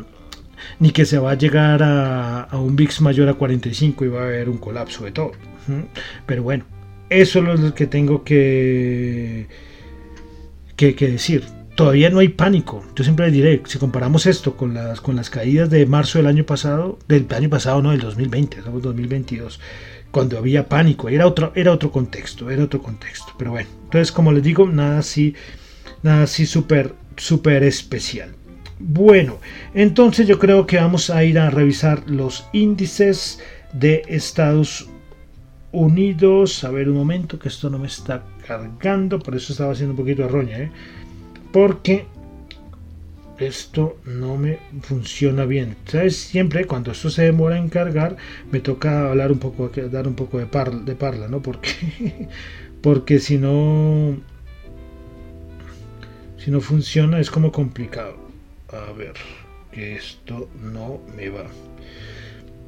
ni 0.78 0.90
que 0.90 1.04
se 1.04 1.18
va 1.18 1.32
a 1.32 1.34
llegar 1.34 1.82
a, 1.82 2.48
un 2.52 2.76
VIX 2.76 3.00
mayor 3.00 3.28
a 3.28 3.34
45 3.34 4.04
y 4.04 4.08
va 4.08 4.22
a 4.22 4.24
haber 4.24 4.48
un 4.48 4.58
colapso 4.58 5.04
de 5.04 5.12
todo. 5.12 5.32
Pero 6.26 6.42
bueno, 6.42 6.64
eso 7.10 7.38
es 7.52 7.60
lo 7.60 7.74
que 7.74 7.86
tengo 7.86 8.24
que, 8.24 9.46
que, 10.76 10.94
que 10.94 11.08
decir. 11.08 11.44
Todavía 11.76 12.08
no 12.10 12.20
hay 12.20 12.28
pánico. 12.28 12.84
Yo 12.94 13.02
siempre 13.02 13.26
les 13.26 13.34
diré, 13.34 13.62
si 13.66 13.78
comparamos 13.78 14.26
esto 14.26 14.56
con 14.56 14.74
las, 14.74 15.00
con 15.00 15.16
las 15.16 15.28
caídas 15.28 15.70
de 15.70 15.86
marzo 15.86 16.18
del 16.18 16.28
año 16.28 16.44
pasado, 16.44 16.98
del 17.08 17.26
año 17.34 17.50
pasado, 17.50 17.82
no, 17.82 17.90
del 17.90 18.00
2020, 18.00 18.58
estamos 18.58 18.82
2022 18.82 19.60
cuando 20.14 20.38
había 20.38 20.68
pánico, 20.68 21.08
era 21.08 21.26
otro, 21.26 21.50
era 21.56 21.72
otro 21.72 21.90
contexto, 21.90 22.48
era 22.48 22.62
otro 22.62 22.80
contexto. 22.80 23.32
Pero 23.36 23.50
bueno, 23.50 23.68
entonces 23.82 24.12
como 24.12 24.30
les 24.30 24.44
digo, 24.44 24.68
nada 24.68 25.00
así, 25.00 25.34
nada 26.04 26.22
así 26.22 26.46
súper, 26.46 26.94
especial. 27.64 28.30
Bueno, 28.78 29.38
entonces 29.72 30.26
yo 30.26 30.38
creo 30.38 30.66
que 30.66 30.76
vamos 30.76 31.08
a 31.10 31.22
ir 31.24 31.38
a 31.38 31.50
revisar 31.50 32.02
los 32.08 32.46
índices 32.52 33.40
de 33.72 34.02
Estados 34.08 34.88
Unidos. 35.70 36.64
A 36.64 36.70
ver 36.70 36.88
un 36.88 36.96
momento, 36.96 37.38
que 37.38 37.48
esto 37.48 37.70
no 37.70 37.78
me 37.78 37.86
está 37.86 38.24
cargando, 38.46 39.18
por 39.18 39.36
eso 39.36 39.52
estaba 39.52 39.72
haciendo 39.72 39.92
un 39.92 39.98
poquito 39.98 40.22
de 40.22 40.28
roña, 40.28 40.58
¿eh? 40.58 40.70
porque 41.52 42.06
esto 43.38 43.98
no 44.04 44.36
me 44.36 44.58
funciona 44.82 45.44
bien. 45.44 45.76
¿Sabes? 45.86 46.16
Siempre 46.16 46.64
cuando 46.64 46.90
esto 46.90 47.10
se 47.10 47.22
demora 47.22 47.58
en 47.58 47.68
cargar, 47.68 48.16
me 48.50 48.60
toca 48.60 49.08
hablar 49.08 49.30
un 49.30 49.38
poco, 49.38 49.70
dar 49.90 50.08
un 50.08 50.14
poco 50.14 50.38
de, 50.38 50.46
parla, 50.46 50.80
de 50.80 50.94
parla 50.96 51.28
¿no? 51.28 51.42
Porque, 51.42 52.28
porque 52.82 53.20
si 53.20 53.38
no, 53.38 54.16
si 56.38 56.50
no 56.50 56.60
funciona 56.60 57.20
es 57.20 57.30
como 57.30 57.52
complicado. 57.52 58.23
A 58.74 58.92
ver, 58.92 59.14
que 59.72 59.96
esto 59.96 60.48
no 60.60 61.00
me 61.16 61.28
va. 61.28 61.46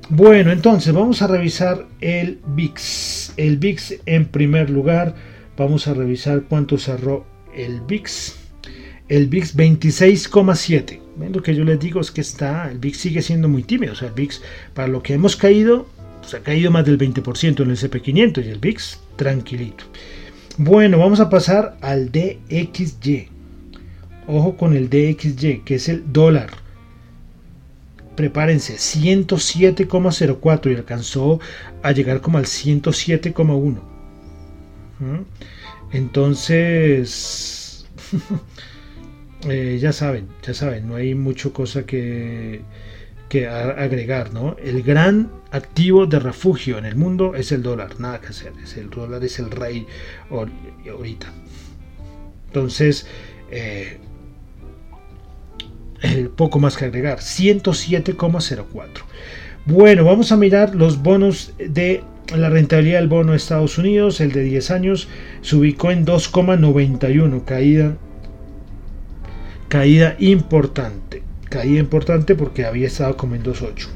Bueno, 0.08 0.52
entonces 0.52 0.94
vamos 0.94 1.20
a 1.20 1.26
revisar 1.26 1.86
el 2.00 2.38
VIX. 2.46 3.32
El 3.36 3.56
VIX 3.58 3.94
en 4.06 4.26
primer 4.26 4.70
lugar, 4.70 5.16
vamos 5.56 5.88
a 5.88 5.94
revisar 5.94 6.44
cuánto 6.48 6.78
cerró 6.78 7.26
el 7.54 7.80
VIX. 7.80 8.36
El 9.08 9.26
VIX 9.26 9.56
26,7. 9.56 11.00
Lo 11.32 11.42
que 11.42 11.54
yo 11.54 11.64
les 11.64 11.80
digo 11.80 12.00
es 12.00 12.12
que 12.12 12.20
está, 12.20 12.70
el 12.70 12.78
VIX 12.78 12.98
sigue 12.98 13.22
siendo 13.22 13.48
muy 13.48 13.64
tímido. 13.64 13.94
O 13.94 13.96
sea, 13.96 14.08
el 14.08 14.14
VIX, 14.14 14.42
para 14.74 14.88
lo 14.88 15.02
que 15.02 15.14
hemos 15.14 15.34
caído, 15.34 15.88
pues 16.20 16.34
ha 16.34 16.40
caído 16.40 16.70
más 16.70 16.84
del 16.84 16.98
20% 16.98 17.62
en 17.62 17.70
el 17.70 17.76
SP500 17.76 18.44
y 18.44 18.48
el 18.50 18.58
VIX 18.58 19.00
tranquilito. 19.16 19.84
Bueno, 20.56 20.98
vamos 20.98 21.18
a 21.18 21.28
pasar 21.28 21.76
al 21.80 22.12
DXY. 22.12 23.35
Ojo 24.26 24.56
con 24.56 24.74
el 24.74 24.88
DXY, 24.90 25.62
que 25.64 25.76
es 25.76 25.88
el 25.88 26.12
dólar. 26.12 26.50
Prepárense, 28.16 28.76
107,04 28.76 30.72
y 30.72 30.74
alcanzó 30.74 31.40
a 31.82 31.92
llegar 31.92 32.20
como 32.20 32.38
al 32.38 32.46
107,1. 32.46 33.78
Entonces, 35.92 37.86
eh, 39.48 39.78
ya 39.80 39.92
saben, 39.92 40.28
ya 40.42 40.54
saben, 40.54 40.88
no 40.88 40.96
hay 40.96 41.14
mucho 41.14 41.52
cosa 41.52 41.84
que, 41.84 42.62
que 43.28 43.46
agregar, 43.46 44.32
¿no? 44.32 44.56
El 44.58 44.82
gran 44.82 45.30
activo 45.50 46.06
de 46.06 46.18
refugio 46.18 46.78
en 46.78 46.86
el 46.86 46.96
mundo 46.96 47.34
es 47.34 47.52
el 47.52 47.62
dólar, 47.62 48.00
nada 48.00 48.20
que 48.20 48.28
hacer, 48.28 48.52
es 48.62 48.76
el 48.76 48.90
dólar 48.90 49.22
es 49.24 49.38
el 49.38 49.50
rey 49.50 49.86
ahorita. 50.30 51.32
Entonces, 52.46 53.06
eh, 53.50 53.98
poco 56.36 56.58
más 56.58 56.76
que 56.76 56.86
agregar, 56.86 57.18
107,04. 57.18 58.88
Bueno, 59.64 60.04
vamos 60.04 60.32
a 60.32 60.36
mirar 60.36 60.74
los 60.74 61.02
bonos 61.02 61.52
de 61.58 62.02
la 62.34 62.50
rentabilidad 62.50 63.00
del 63.00 63.08
bono 63.08 63.32
de 63.32 63.38
Estados 63.38 63.78
Unidos, 63.78 64.20
el 64.20 64.32
de 64.32 64.42
10 64.42 64.70
años, 64.70 65.08
se 65.42 65.56
ubicó 65.56 65.90
en 65.90 66.04
2,91, 66.04 67.44
caída, 67.44 67.96
caída 69.68 70.16
importante 70.18 71.22
caída 71.48 71.80
importante 71.80 72.34
porque 72.34 72.64
había 72.64 72.86
estado 72.86 73.16
como 73.16 73.34
en 73.34 73.42
2.8. 73.42 73.88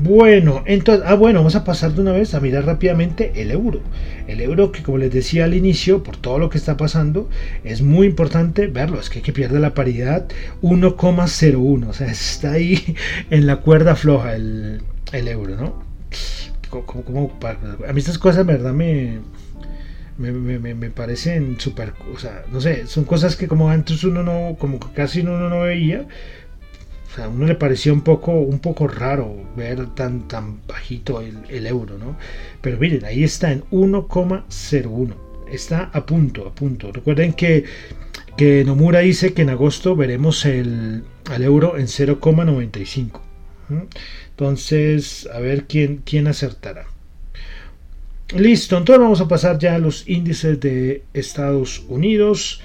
Bueno, 0.00 0.62
entonces, 0.66 1.04
ah, 1.08 1.14
bueno, 1.14 1.40
vamos 1.40 1.56
a 1.56 1.64
pasar 1.64 1.92
de 1.92 2.02
una 2.02 2.12
vez 2.12 2.32
a 2.34 2.40
mirar 2.40 2.64
rápidamente 2.64 3.32
el 3.34 3.50
euro. 3.50 3.80
El 4.28 4.40
euro 4.40 4.70
que, 4.70 4.82
como 4.82 4.98
les 4.98 5.12
decía 5.12 5.44
al 5.44 5.54
inicio, 5.54 6.04
por 6.04 6.16
todo 6.16 6.38
lo 6.38 6.50
que 6.50 6.58
está 6.58 6.76
pasando, 6.76 7.28
es 7.64 7.82
muy 7.82 8.06
importante 8.06 8.68
verlo. 8.68 9.00
Es 9.00 9.10
que, 9.10 9.22
que 9.22 9.32
pierde 9.32 9.58
la 9.58 9.74
paridad 9.74 10.28
1,01. 10.62 11.88
O 11.88 11.92
sea, 11.92 12.06
está 12.10 12.52
ahí 12.52 12.94
en 13.30 13.46
la 13.46 13.56
cuerda 13.56 13.96
floja 13.96 14.36
el, 14.36 14.82
euro, 15.12 15.56
¿no? 15.56 15.82
Como, 16.70 17.32
a 17.42 17.92
mí 17.92 17.98
estas 17.98 18.18
cosas, 18.18 18.46
verdad, 18.46 18.74
me, 18.74 19.18
me, 20.18 20.30
me, 20.30 20.74
me, 20.74 20.90
parecen 20.90 21.58
súper, 21.58 21.94
o 22.14 22.18
sea, 22.18 22.44
no 22.52 22.60
sé, 22.60 22.86
son 22.86 23.04
cosas 23.04 23.36
que 23.36 23.48
como 23.48 23.70
antes 23.70 24.04
uno 24.04 24.22
no, 24.22 24.56
como 24.58 24.78
casi 24.78 25.20
uno 25.20 25.48
no 25.48 25.60
veía, 25.62 26.06
a 27.18 27.28
uno 27.28 27.46
le 27.46 27.54
parecía 27.54 27.92
un 27.92 28.02
poco, 28.02 28.32
un 28.32 28.58
poco 28.58 28.88
raro 28.88 29.34
ver 29.56 29.94
tan, 29.94 30.28
tan 30.28 30.60
bajito 30.66 31.20
el, 31.20 31.38
el 31.48 31.66
euro, 31.66 31.98
¿no? 31.98 32.16
Pero 32.60 32.78
miren, 32.78 33.04
ahí 33.04 33.24
está 33.24 33.52
en 33.52 33.62
1,01, 33.70 35.14
está 35.50 35.90
a 35.92 36.06
punto, 36.06 36.46
a 36.46 36.54
punto. 36.54 36.92
Recuerden 36.92 37.32
que, 37.32 37.64
que 38.36 38.64
Nomura 38.64 39.00
dice 39.00 39.32
que 39.32 39.42
en 39.42 39.50
agosto 39.50 39.96
veremos 39.96 40.44
el, 40.44 41.04
al 41.30 41.42
euro 41.42 41.76
en 41.78 41.86
0,95. 41.86 43.20
Entonces, 44.30 45.28
a 45.32 45.40
ver 45.40 45.66
quién, 45.66 46.02
quién 46.04 46.26
acertará. 46.26 46.86
Listo, 48.36 48.76
entonces 48.76 49.00
vamos 49.00 49.20
a 49.20 49.28
pasar 49.28 49.58
ya 49.58 49.74
a 49.74 49.78
los 49.78 50.06
índices 50.08 50.60
de 50.60 51.02
Estados 51.14 51.84
Unidos. 51.88 52.60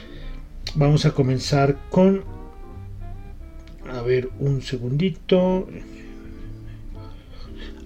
Vamos 0.76 1.06
a 1.06 1.12
comenzar 1.12 1.78
con... 1.90 2.33
A 3.94 4.02
ver, 4.02 4.32
un 4.40 4.62
segundito. 4.64 5.68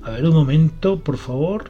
A 0.02 0.12
ver, 0.12 0.26
un 0.26 0.34
momento, 0.34 1.04
por 1.04 1.18
favor. 1.18 1.70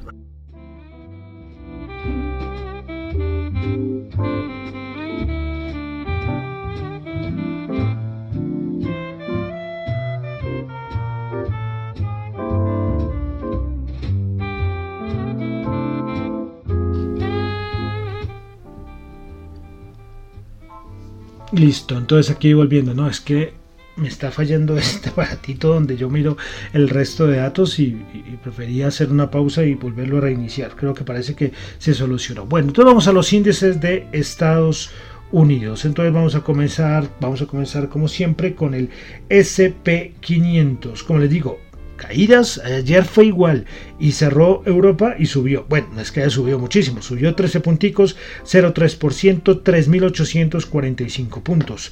Listo, 21.54 21.98
entonces 21.98 22.30
aquí 22.30 22.54
volviendo, 22.54 22.94
no, 22.94 23.10
es 23.10 23.20
que 23.20 23.54
me 23.98 24.08
está 24.08 24.32
fallando 24.32 24.78
este 24.78 25.10
aparatito 25.10 25.70
donde 25.70 25.98
yo 25.98 26.10
miro 26.10 26.38
el 26.74 26.90
resto 26.90 27.28
de 27.28 27.38
datos 27.38 27.80
y, 27.80 27.98
prefería 28.44 28.88
hacer 28.88 29.12
una 29.12 29.30
pausa 29.30 29.64
y 29.64 29.74
volverlo 29.74 30.20
a 30.20 30.22
reiniciar. 30.22 30.76
Creo 30.76 30.94
que 30.94 31.04
parece 31.04 31.36
que 31.36 31.52
se 31.80 31.94
solucionó. 31.94 32.46
Bueno, 32.46 32.70
entonces 32.70 32.86
vamos 32.86 33.08
a 33.08 33.12
los 33.12 33.34
índices 33.34 33.82
de 33.82 34.08
Estados 34.12 34.92
Unidos. 35.32 35.84
Entonces 35.86 36.14
vamos 36.14 36.36
a 36.36 36.42
comenzar, 36.42 37.10
vamos 37.20 37.42
a 37.42 37.48
comenzar 37.48 37.90
como 37.90 38.08
siempre 38.08 38.56
con 38.56 38.74
el 38.74 38.90
SP500. 39.30 41.04
Como 41.04 41.20
les 41.20 41.30
digo, 41.30 41.60
caídas. 41.98 42.60
Ayer 42.60 43.04
fue 43.04 43.26
igual 43.26 43.66
y 44.00 44.14
cerró 44.14 44.62
Europa 44.66 45.16
y 45.18 45.26
subió. 45.26 45.66
Bueno, 45.68 45.88
no 45.94 46.02
es 46.02 46.12
que 46.12 46.30
subido 46.30 46.60
muchísimo, 46.60 47.02
subió 47.02 47.36
13 47.36 47.60
punticos, 47.60 48.16
0,3%, 48.46 49.64
3.845 49.64 51.42
puntos. 51.42 51.92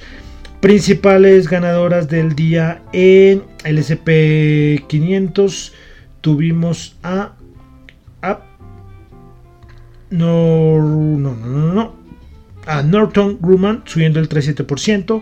Principales 0.61 1.47
ganadoras 1.47 2.09
del 2.09 2.35
día 2.35 2.81
en 2.91 3.43
el 3.63 3.77
SP 3.77 4.83
500 4.87 5.73
tuvimos 6.21 6.95
a, 7.03 7.33
a 8.21 8.39
no, 10.09 10.81
no, 10.81 11.35
no, 11.35 11.73
no, 11.73 11.95
a 12.65 12.81
Norton 12.81 13.37
Grumman 13.39 13.83
subiendo 13.85 14.19
el 14.19 14.29
3,7%. 14.29 15.21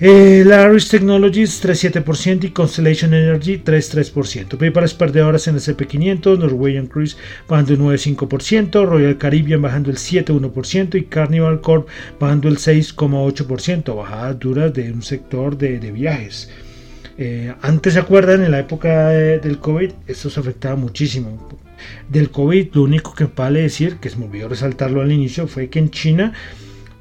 Eh, 0.00 0.44
Laris 0.46 0.88
Technologies 0.88 1.60
3,7% 1.60 2.44
y 2.44 2.50
Constellation 2.50 3.14
Energy 3.14 3.58
3,3%. 3.58 4.56
PayPal 4.56 4.88
perdedoras 4.96 5.48
en 5.48 5.56
el 5.56 5.60
CP500, 5.60 6.38
Norwegian 6.38 6.86
Cruise 6.86 7.16
bajando 7.48 7.72
el 7.72 7.80
9,5%, 7.80 8.86
Royal 8.86 9.18
Caribbean 9.18 9.60
bajando 9.60 9.90
el 9.90 9.96
7,1% 9.96 10.94
y 10.94 11.04
Carnival 11.06 11.60
Corp 11.60 11.88
bajando 12.20 12.46
el 12.48 12.58
6,8%. 12.58 13.96
Bajadas 13.96 14.38
duras 14.38 14.72
de 14.72 14.92
un 14.92 15.02
sector 15.02 15.58
de, 15.58 15.78
viajes. 15.90 16.48
Eh, 17.16 17.52
antes 17.60 17.94
se 17.94 17.98
acuerdan, 17.98 18.44
en 18.44 18.52
la 18.52 18.60
época 18.60 19.08
del 19.08 19.58
COVID, 19.58 19.90
esto 20.06 20.30
se 20.30 20.38
afectaba 20.38 20.76
muchísimo. 20.76 21.48
Del 22.08 22.30
COVID, 22.30 22.68
lo 22.74 22.82
único 22.82 23.16
que 23.16 23.24
vale 23.24 23.62
decir, 23.62 23.96
que 23.96 24.10
se 24.10 24.16
me 24.16 24.26
olvidó 24.26 24.48
resaltarlo 24.48 25.00
al 25.00 25.10
inicio, 25.10 25.48
fue 25.48 25.68
que 25.68 25.80
en 25.80 25.90
China 25.90 26.34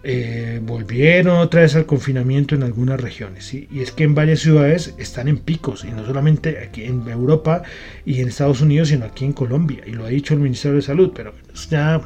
eh, 0.10 0.62
volvieron 0.63 1.38
otra 1.39 1.63
vez 1.63 1.76
al 1.76 1.86
confinamiento 1.86 2.56
en 2.56 2.63
algunas 2.63 3.02
regiones. 3.02 3.54
Y 3.54 3.67
es 3.82 3.91
que 3.91 4.06
en 4.06 4.15
varias 4.15 4.39
ciudades 4.39 4.96
están 4.98 5.28
en 5.28 5.38
picos, 5.38 5.84
y 5.84 5.89
no 5.91 6.06
solamente 6.06 6.60
aquí 6.60 6.86
en 6.86 7.06
Europa 7.10 7.63
y 8.06 8.22
en 8.22 8.30
Estados 8.30 8.62
Unidos, 8.62 8.88
sino 8.88 9.04
aquí 9.04 9.26
en 9.26 9.34
Colombia. 9.34 9.84
Y 9.86 9.91
lo 9.91 10.06
ha 10.06 10.08
dicho 10.08 10.34
el 10.34 10.39
Ministerio 10.39 10.78
de 10.78 10.82
Salud, 10.84 11.12
pero 11.13 11.34
ya, 11.70 12.00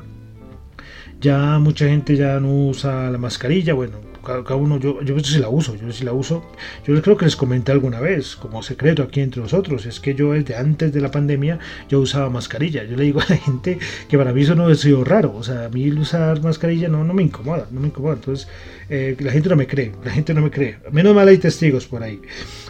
ya 1.19 1.59
mucha 1.59 1.85
gente 1.89 2.15
ya 2.17 2.39
no 2.39 2.69
usa 2.69 3.11
la 3.11 3.19
mascarilla. 3.19 3.75
Bueno, 3.75 3.99
cada, 4.23 4.55
uno, 4.55 4.79
yo, 4.79 5.01
yo 5.01 5.19
sí 5.19 5.39
la 5.39 5.49
uso, 5.49 5.75
yo 5.75 5.91
sí 5.91 6.03
la 6.03 6.13
uso. 6.13 6.43
Yo 6.85 6.99
creo 7.01 7.17
que 7.17 7.25
les 7.25 7.35
comenté 7.35 7.71
alguna 7.71 7.99
vez, 7.99 8.35
como 8.35 8.63
secreto 8.63 9.03
aquí 9.03 9.21
entre 9.21 9.41
nosotros, 9.41 9.85
es 9.85 9.99
que 9.99 10.15
yo 10.15 10.33
desde 10.33 10.55
antes 10.55 10.93
de 10.93 11.01
la 11.01 11.11
pandemia 11.11 11.59
yo 11.89 11.99
usaba 11.99 12.29
mascarilla. 12.29 12.83
Yo 12.83 12.95
le 12.97 13.03
digo 13.03 13.21
a 13.21 13.25
la 13.29 13.37
gente 13.37 13.79
que 14.07 14.17
para 14.17 14.33
mí 14.33 14.41
eso 14.41 14.55
no 14.55 14.67
ha 14.67 14.75
sido 14.75 15.03
raro, 15.03 15.33
o 15.35 15.43
sea, 15.43 15.65
a 15.65 15.69
mí 15.69 15.91
usar 15.91 16.41
mascarilla 16.41 16.87
no, 16.87 17.03
no 17.03 17.13
me 17.13 17.23
incomoda, 17.23 17.67
no 17.71 17.79
me 17.79 17.87
incomoda. 17.87 18.15
Entonces, 18.15 18.47
eh, 18.89 19.15
la 19.19 19.31
gente 19.31 19.49
no 19.49 19.55
me 19.55 19.67
cree, 19.67 19.91
la 20.03 20.11
gente 20.11 20.33
no 20.33 20.41
me 20.41 20.51
cree. 20.51 20.77
Menos 20.91 21.15
mal 21.15 21.27
hay 21.27 21.37
testigos 21.37 21.87
por 21.87 22.03
ahí. 22.03 22.21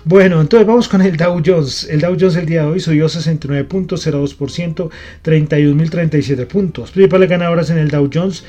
Bueno, 0.06 0.40
entonces 0.42 0.68
vamos 0.68 0.88
con 0.88 1.02
el 1.02 1.18
Dow 1.18 1.42
Jones. 1.44 1.88
El 1.90 2.02
Dow 2.02 2.16
Jones 2.20 2.36
el 2.36 2.46
día 2.46 2.62
de 2.62 2.68
hoy 2.68 2.80
subió 2.80 3.08
69.02%, 3.08 4.90
31.037 5.24 6.48
puntos. 6.48 6.92
Principales 6.92 7.30
ganadoras 7.30 7.70
en 7.70 7.78
el 7.78 7.90
Dow 7.90 8.10
Jones. 8.14 8.44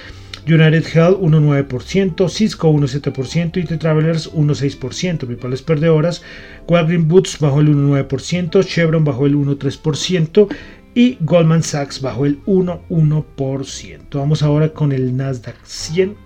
United 0.47 0.85
Health 0.93 1.19
1,9%, 1.19 2.29
Cisco 2.29 2.71
1,7% 2.73 3.59
y 3.59 3.65
Travelers 3.79 4.33
1,6%. 4.33 5.19
Principales 5.19 5.63
perdedoras, 5.63 6.23
Walgreens 6.67 7.07
Boots 7.07 7.39
bajó 7.39 7.61
el 7.61 7.69
1,9%, 7.69 8.65
Chevron 8.65 9.05
bajó 9.05 9.27
el 9.27 9.37
1,3% 9.37 10.49
y 10.95 11.17
Goldman 11.21 11.63
Sachs 11.63 12.01
bajó 12.01 12.27
el 12.27 12.43
1,1%. 12.45 14.01
Vamos 14.13 14.43
ahora 14.43 14.71
con 14.71 14.91
el 14.93 15.17
Nasdaq 15.17 15.57
100. 15.65 16.17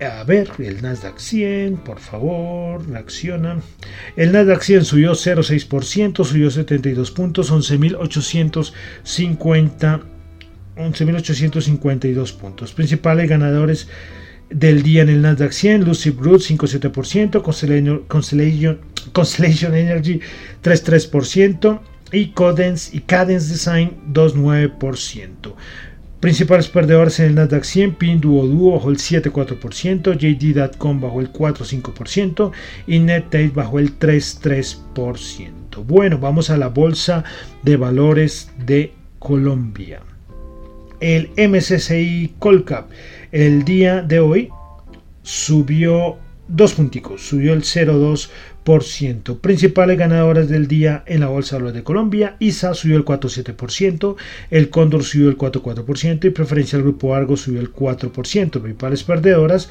a 0.00 0.24
ver, 0.24 0.50
el 0.58 0.80
Nasdaq 0.80 1.18
100, 1.18 1.76
por 1.76 1.98
favor, 1.98 2.88
reacciona. 2.88 3.60
El 4.16 4.32
Nasdaq 4.32 4.62
100 4.62 4.86
subió 4.86 5.12
0,6%, 5.12 6.24
subió 6.24 6.50
72 6.50 7.10
puntos, 7.10 7.52
11.850 7.52 10.09
11.852 10.80 12.36
puntos. 12.36 12.72
Principales 12.72 13.28
ganadores 13.28 13.88
del 14.50 14.82
día 14.82 15.02
en 15.02 15.08
el 15.08 15.22
Nasdaq 15.22 15.52
100, 15.52 15.84
Lucid 15.84 16.14
Group 16.14 16.40
5,7%, 16.40 17.42
Constellation, 17.42 18.02
Constellation, 18.08 18.80
Constellation 19.12 19.74
Energy 19.74 20.20
3,3% 20.62 21.80
y 22.12 22.30
Cadence, 22.32 22.96
y 22.96 23.00
Cadence 23.00 23.52
Design 23.52 23.96
2,9%. 24.12 25.54
Principales 26.20 26.68
perdedores 26.68 27.18
en 27.20 27.26
el 27.26 27.34
Nasdaq 27.36 27.64
100, 27.64 27.94
Pinduoduo 27.94 28.74
bajó 28.74 28.90
el 28.90 28.98
7,4%, 28.98 30.18
JD.com 30.18 31.00
bajó 31.00 31.20
el 31.20 31.32
4,5% 31.32 32.52
y 32.86 32.98
NetEase 32.98 33.54
bajó 33.54 33.78
el 33.78 33.98
3,3%. 33.98 35.86
Bueno, 35.86 36.18
vamos 36.18 36.50
a 36.50 36.58
la 36.58 36.68
Bolsa 36.68 37.24
de 37.62 37.78
Valores 37.78 38.50
de 38.58 38.92
Colombia. 39.18 40.02
El 41.00 41.30
MSCI 41.36 42.34
Colcap 42.38 42.90
el 43.32 43.64
día 43.64 44.02
de 44.02 44.20
hoy 44.20 44.48
subió 45.22 46.16
dos 46.48 46.74
punticos, 46.74 47.22
subió 47.22 47.52
el 47.52 47.62
0,2%. 47.62 49.38
Principales 49.38 49.98
ganadoras 49.98 50.48
del 50.48 50.66
día 50.66 51.04
en 51.06 51.20
la 51.20 51.28
Bolsa 51.28 51.58
de 51.58 51.72
de 51.72 51.82
Colombia, 51.84 52.36
ISA 52.40 52.74
subió 52.74 52.96
el 52.96 53.04
4,7%, 53.04 54.16
el 54.50 54.68
Cóndor 54.70 55.04
subió 55.04 55.28
el 55.28 55.38
4,4% 55.38 56.24
y 56.24 56.30
preferencia 56.30 56.78
Grupo 56.80 57.14
Argos 57.14 57.42
subió 57.42 57.60
el 57.60 57.72
4%. 57.72 58.50
Principales 58.50 59.04
perdedoras 59.04 59.68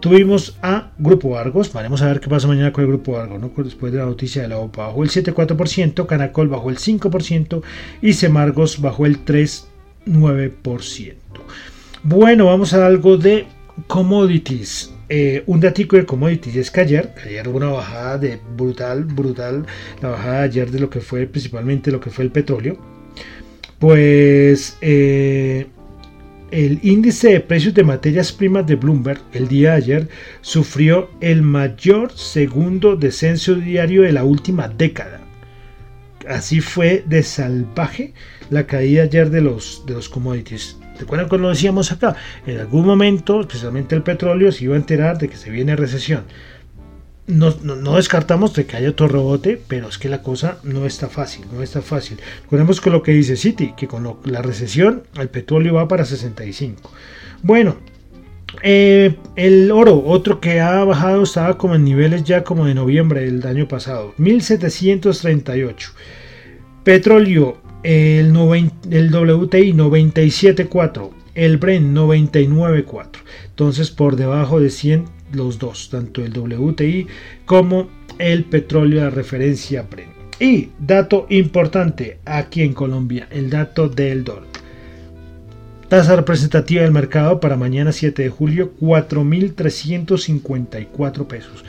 Tuvimos 0.00 0.56
a 0.62 0.92
Grupo 0.96 1.36
Argos, 1.36 1.72
vamos 1.72 2.02
a 2.02 2.06
ver 2.06 2.20
qué 2.20 2.28
pasa 2.28 2.46
mañana 2.46 2.72
con 2.72 2.84
el 2.84 2.88
Grupo 2.88 3.18
Argos, 3.18 3.40
¿no? 3.40 3.50
después 3.64 3.92
de 3.92 3.98
la 3.98 4.04
noticia 4.04 4.42
de 4.42 4.48
la 4.48 4.58
OPA, 4.58 4.86
bajó 4.86 5.02
el 5.02 5.10
7,4%, 5.10 6.06
Canacol 6.06 6.46
bajó 6.46 6.70
el 6.70 6.78
5% 6.78 7.62
y 8.00 8.12
Semargos 8.12 8.80
bajó 8.80 9.06
el 9.06 9.18
3,9%. 10.08 11.14
Bueno, 12.02 12.46
vamos 12.46 12.72
a 12.74 12.86
algo 12.86 13.16
de 13.16 13.46
commodities. 13.86 14.92
Eh, 15.10 15.42
un 15.46 15.60
datico 15.60 15.96
de 15.96 16.04
commodities 16.04 16.56
es 16.56 16.70
que 16.70 16.80
ayer, 16.80 17.14
ayer 17.24 17.48
hubo 17.48 17.56
una 17.56 17.68
bajada 17.68 18.18
de 18.18 18.38
brutal, 18.56 19.04
brutal, 19.04 19.66
la 20.02 20.10
bajada 20.10 20.38
de 20.40 20.44
ayer 20.44 20.70
de 20.70 20.80
lo 20.80 20.90
que 20.90 21.00
fue 21.00 21.26
principalmente 21.26 21.90
lo 21.90 22.00
que 22.00 22.10
fue 22.10 22.24
el 22.24 22.30
petróleo. 22.30 22.78
Pues 23.78 24.76
eh, 24.80 25.66
el 26.50 26.80
índice 26.82 27.32
de 27.32 27.40
precios 27.40 27.74
de 27.74 27.84
materias 27.84 28.32
primas 28.32 28.66
de 28.66 28.76
Bloomberg 28.76 29.20
el 29.32 29.48
día 29.48 29.70
de 29.70 29.76
ayer 29.76 30.08
sufrió 30.40 31.10
el 31.20 31.42
mayor 31.42 32.12
segundo 32.12 32.96
descenso 32.96 33.54
diario 33.54 34.02
de 34.02 34.12
la 34.12 34.24
última 34.24 34.68
década. 34.68 35.20
Así 36.28 36.60
fue 36.60 37.04
de 37.06 37.22
salvaje 37.22 38.12
la 38.50 38.66
caída 38.66 39.04
ayer 39.04 39.30
de 39.30 39.40
los, 39.40 39.84
de 39.86 39.94
los 39.94 40.08
commodities. 40.08 40.76
¿Recuerdan 40.98 41.28
cuando 41.28 41.48
lo 41.48 41.54
decíamos 41.54 41.92
acá? 41.92 42.16
En 42.46 42.58
algún 42.58 42.84
momento, 42.84 43.40
especialmente 43.40 43.94
el 43.94 44.02
petróleo, 44.02 44.50
se 44.50 44.64
iba 44.64 44.74
a 44.74 44.78
enterar 44.78 45.18
de 45.18 45.28
que 45.28 45.36
se 45.36 45.50
viene 45.50 45.76
recesión. 45.76 46.24
No, 47.26 47.54
no, 47.62 47.96
descartamos 47.96 48.54
de 48.54 48.64
que 48.64 48.76
haya 48.76 48.88
otro 48.88 49.06
rebote, 49.06 49.60
pero 49.68 49.88
es 49.88 49.98
que 49.98 50.08
la 50.08 50.22
cosa 50.22 50.58
no 50.62 50.86
está 50.86 51.08
fácil, 51.08 51.44
no 51.52 51.62
está 51.62 51.82
fácil. 51.82 52.18
Recordemos 52.44 52.80
con 52.80 52.94
lo 52.94 53.02
que 53.02 53.12
dice 53.12 53.36
City, 53.36 53.74
que 53.76 53.86
con 53.86 54.16
la 54.24 54.40
recesión 54.40 55.02
el 55.14 55.28
petróleo 55.28 55.74
va 55.74 55.88
para 55.88 56.06
65. 56.06 56.90
Bueno, 57.42 57.76
eh, 58.62 59.14
el 59.36 59.70
oro, 59.70 60.02
otro 60.06 60.40
que 60.40 60.60
ha 60.60 60.82
bajado, 60.84 61.22
estaba 61.22 61.58
como 61.58 61.74
en 61.74 61.84
niveles 61.84 62.24
ya 62.24 62.44
como 62.44 62.64
de 62.64 62.74
noviembre 62.74 63.20
del 63.20 63.46
año 63.46 63.68
pasado, 63.68 64.14
1738. 64.16 65.92
Petróleo 66.82 67.58
el, 67.82 68.34
el 68.90 69.14
WTI 69.14 69.72
97.4, 69.72 71.10
el 71.34 71.56
Brent 71.58 71.96
99.4. 71.96 73.06
Entonces 73.46 73.90
por 73.90 74.16
debajo 74.16 74.60
de 74.60 74.70
100 74.70 75.04
los 75.32 75.58
dos, 75.58 75.90
tanto 75.90 76.24
el 76.24 76.32
WTI 76.32 77.06
como 77.44 77.88
el 78.18 78.44
petróleo 78.44 79.02
de 79.02 79.10
referencia 79.10 79.82
Brent. 79.82 80.12
Y 80.40 80.70
dato 80.78 81.26
importante 81.30 82.18
aquí 82.24 82.62
en 82.62 82.72
Colombia, 82.72 83.26
el 83.30 83.50
dato 83.50 83.88
del 83.88 84.22
dólar. 84.24 84.46
Tasa 85.88 86.16
representativa 86.16 86.82
del 86.82 86.92
mercado 86.92 87.40
para 87.40 87.56
mañana 87.56 87.92
7 87.92 88.22
de 88.22 88.28
julio, 88.28 88.74
4.354 88.78 91.26
pesos. 91.26 91.64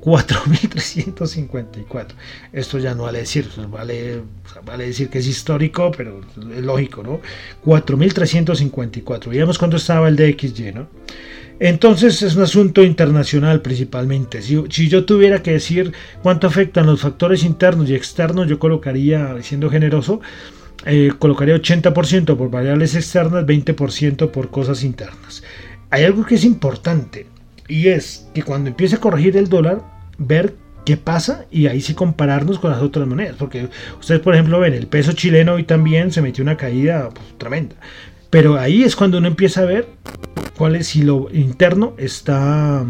4.354. 0.00 2.06
Esto 2.52 2.78
ya 2.78 2.94
no 2.94 3.04
vale 3.04 3.20
decir, 3.20 3.48
vale, 3.70 4.22
vale 4.64 4.86
decir 4.86 5.08
que 5.08 5.18
es 5.18 5.26
histórico, 5.26 5.90
pero 5.96 6.20
es 6.56 6.64
lógico, 6.64 7.02
¿no? 7.02 7.20
4.354. 7.64 9.28
Veamos 9.28 9.58
cuánto 9.58 9.76
estaba 9.76 10.08
el 10.08 10.16
DXY, 10.16 10.72
¿no? 10.72 10.88
Entonces 11.58 12.22
es 12.22 12.36
un 12.36 12.42
asunto 12.42 12.82
internacional 12.82 13.60
principalmente. 13.60 14.40
Si, 14.40 14.64
si, 14.70 14.88
yo 14.88 15.04
tuviera 15.04 15.42
que 15.42 15.52
decir 15.52 15.92
cuánto 16.22 16.46
afectan 16.46 16.86
los 16.86 17.02
factores 17.02 17.44
internos 17.44 17.90
y 17.90 17.94
externos, 17.94 18.48
yo 18.48 18.58
colocaría, 18.58 19.36
siendo 19.42 19.68
generoso, 19.68 20.22
eh, 20.86 21.12
colocaría 21.18 21.56
80% 21.56 22.38
por 22.38 22.50
variables 22.50 22.94
externas, 22.94 23.44
20% 23.44 24.30
por 24.30 24.50
cosas 24.50 24.82
internas. 24.82 25.42
Hay 25.90 26.04
algo 26.04 26.24
que 26.24 26.36
es 26.36 26.44
importante 26.44 27.26
y 27.70 27.88
es 27.88 28.28
que 28.34 28.42
cuando 28.42 28.68
empiece 28.68 28.96
a 28.96 29.00
corregir 29.00 29.36
el 29.36 29.48
dólar, 29.48 29.82
ver 30.18 30.54
qué 30.84 30.96
pasa 30.96 31.46
y 31.50 31.66
ahí 31.66 31.80
sí 31.80 31.94
compararnos 31.94 32.58
con 32.58 32.70
las 32.70 32.82
otras 32.82 33.06
monedas. 33.06 33.36
Porque 33.38 33.68
ustedes, 33.98 34.20
por 34.20 34.34
ejemplo, 34.34 34.60
ven, 34.60 34.74
el 34.74 34.86
peso 34.86 35.12
chileno 35.12 35.54
hoy 35.54 35.64
también 35.64 36.10
se 36.12 36.22
metió 36.22 36.42
una 36.42 36.56
caída 36.56 37.10
pues, 37.10 37.38
tremenda. 37.38 37.76
Pero 38.30 38.58
ahí 38.58 38.82
es 38.82 38.96
cuando 38.96 39.18
uno 39.18 39.28
empieza 39.28 39.62
a 39.62 39.66
ver 39.66 39.88
cuál 40.56 40.76
es 40.76 40.88
si 40.88 41.02
lo 41.02 41.28
interno 41.32 41.94
está 41.96 42.84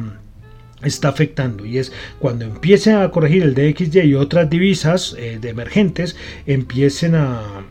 está 0.83 1.09
afectando 1.11 1.67
y 1.67 1.77
es 1.77 1.93
cuando 2.19 2.47
empiece 2.47 2.95
a 2.95 3.11
corregir 3.11 3.43
el 3.43 3.55
DXY 3.55 4.01
y 4.01 4.15
otras 4.15 4.49
divisas 4.49 5.15
eh, 5.19 5.37
de 5.39 5.51
emergentes 5.51 6.17
empiecen 6.47 7.17
a, 7.17 7.65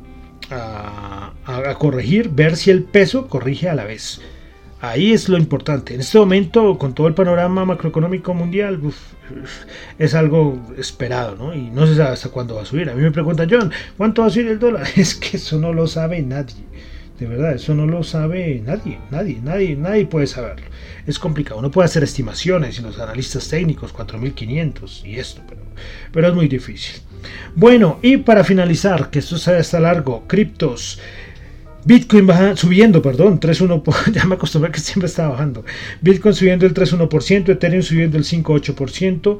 a 0.51 1.75
corregir, 1.79 2.29
ver 2.29 2.55
si 2.55 2.69
el 2.69 2.83
peso 2.83 3.27
corrige 3.27 3.67
a 3.67 3.73
la 3.73 3.85
vez. 3.85 4.21
Ahí 4.81 5.11
es 5.11 5.27
lo 5.27 5.37
importante. 5.37 5.93
En 5.93 5.99
este 5.99 6.17
momento, 6.17 6.77
con 6.77 6.93
todo 6.93 7.07
el 7.07 7.13
panorama 7.13 7.65
macroeconómico 7.65 8.33
mundial, 8.33 8.79
es 9.97 10.15
algo 10.15 10.57
esperado, 10.77 11.35
¿no? 11.35 11.53
Y 11.53 11.69
no 11.69 11.85
se 11.85 11.95
sabe 11.95 12.11
hasta 12.11 12.29
cuándo 12.29 12.55
va 12.55 12.61
a 12.61 12.65
subir. 12.65 12.89
A 12.89 12.95
mí 12.95 13.01
me 13.01 13.11
preguntan, 13.11 13.49
John, 13.49 13.71
¿cuánto 13.97 14.21
va 14.21 14.29
a 14.29 14.31
subir 14.31 14.47
el 14.47 14.59
dólar? 14.59 14.87
Es 14.95 15.15
que 15.15 15.37
eso 15.37 15.59
no 15.59 15.73
lo 15.73 15.85
sabe 15.87 16.21
nadie. 16.21 16.55
De 17.19 17.27
verdad, 17.27 17.53
eso 17.53 17.75
no 17.75 17.85
lo 17.85 18.01
sabe 18.03 18.61
nadie, 18.65 18.97
nadie, 19.11 19.39
nadie, 19.43 19.75
nadie 19.75 20.05
puede 20.05 20.25
saberlo. 20.25 20.65
Es 21.05 21.19
complicado. 21.19 21.59
Uno 21.59 21.69
puede 21.69 21.87
hacer 21.87 22.01
estimaciones 22.01 22.79
y 22.79 22.81
los 22.81 22.97
analistas 22.97 23.49
técnicos, 23.49 23.91
4500 23.91 25.03
y 25.05 25.19
esto, 25.19 25.41
pero, 25.49 25.61
pero 26.13 26.29
es 26.29 26.33
muy 26.33 26.47
difícil. 26.47 27.01
Bueno, 27.55 27.99
y 28.01 28.17
para 28.17 28.45
finalizar, 28.45 29.09
que 29.09 29.19
esto 29.19 29.37
sea 29.37 29.59
está 29.59 29.81
largo, 29.81 30.25
criptos. 30.27 30.99
Bitcoin 31.85 32.27
subiendo, 32.55 33.01
perdón, 33.01 33.39
3,1%, 33.39 34.11
ya 34.13 34.25
me 34.25 34.35
acostumbré 34.35 34.71
que 34.71 34.79
siempre 34.79 35.07
estaba 35.07 35.29
bajando. 35.29 35.63
Bitcoin 36.01 36.35
subiendo 36.35 36.65
el 36.65 36.73
3,1%, 36.73 37.49
Ethereum 37.49 37.83
subiendo 37.83 38.17
el 38.17 38.25
5,8%, 38.25 39.39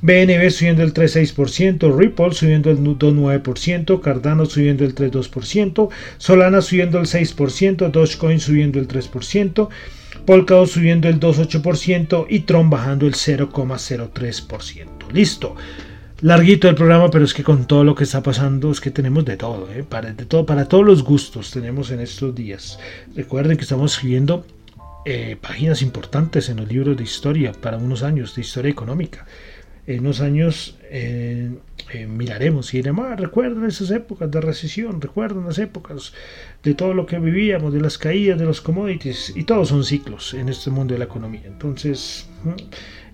BNB 0.00 0.50
subiendo 0.50 0.82
el 0.82 0.94
3,6%, 0.94 1.96
Ripple 1.96 2.32
subiendo 2.32 2.70
el 2.70 2.78
2,9%, 2.78 4.00
Cardano 4.00 4.44
subiendo 4.46 4.84
el 4.84 4.94
3,2%, 4.94 5.88
Solana 6.18 6.60
subiendo 6.60 6.98
el 7.00 7.06
6%, 7.06 7.90
Dogecoin 7.90 8.38
subiendo 8.38 8.78
el 8.78 8.86
3%, 8.86 9.68
Polkadot 10.24 10.68
subiendo 10.68 11.08
el 11.08 11.18
2,8% 11.18 12.26
y 12.28 12.40
Tron 12.40 12.70
bajando 12.70 13.06
el 13.06 13.14
0,03%. 13.14 15.12
Listo 15.12 15.56
larguito 16.20 16.68
el 16.68 16.74
programa, 16.74 17.10
pero 17.10 17.24
es 17.24 17.34
que 17.34 17.44
con 17.44 17.66
todo 17.66 17.84
lo 17.84 17.94
que 17.94 18.04
está 18.04 18.22
pasando 18.22 18.70
es 18.70 18.80
que 18.80 18.90
tenemos 18.90 19.24
de 19.24 19.36
todo, 19.36 19.70
¿eh? 19.72 19.84
para, 19.84 20.12
de 20.12 20.24
todo, 20.24 20.44
para 20.46 20.66
todos 20.66 20.84
los 20.84 21.04
gustos 21.04 21.50
tenemos 21.50 21.90
en 21.90 22.00
estos 22.00 22.34
días. 22.34 22.78
Recuerden 23.14 23.56
que 23.56 23.62
estamos 23.62 23.94
escribiendo 23.94 24.44
eh, 25.04 25.36
páginas 25.40 25.82
importantes 25.82 26.48
en 26.48 26.58
los 26.58 26.68
libros 26.68 26.96
de 26.96 27.04
historia 27.04 27.52
para 27.52 27.78
unos 27.78 28.02
años 28.02 28.34
de 28.34 28.42
historia 28.42 28.70
económica. 28.70 29.26
En 29.86 30.00
unos 30.00 30.20
años 30.20 30.76
eh, 30.90 31.50
miraremos 32.06 32.74
y 32.74 32.78
diremos, 32.78 33.06
ah, 33.08 33.16
recuerdan 33.16 33.64
esas 33.64 33.90
épocas 33.90 34.30
de 34.30 34.40
recesión, 34.40 35.00
recuerdan 35.00 35.46
las 35.46 35.58
épocas 35.58 36.12
de 36.62 36.74
todo 36.74 36.92
lo 36.92 37.06
que 37.06 37.18
vivíamos, 37.18 37.72
de 37.72 37.80
las 37.80 37.96
caídas 37.96 38.38
de 38.38 38.44
los 38.44 38.60
commodities, 38.60 39.32
y 39.34 39.44
todos 39.44 39.68
son 39.68 39.84
ciclos 39.84 40.34
en 40.34 40.50
este 40.50 40.70
mundo 40.70 40.92
de 40.92 40.98
la 40.98 41.06
economía. 41.06 41.44
Entonces, 41.46 42.28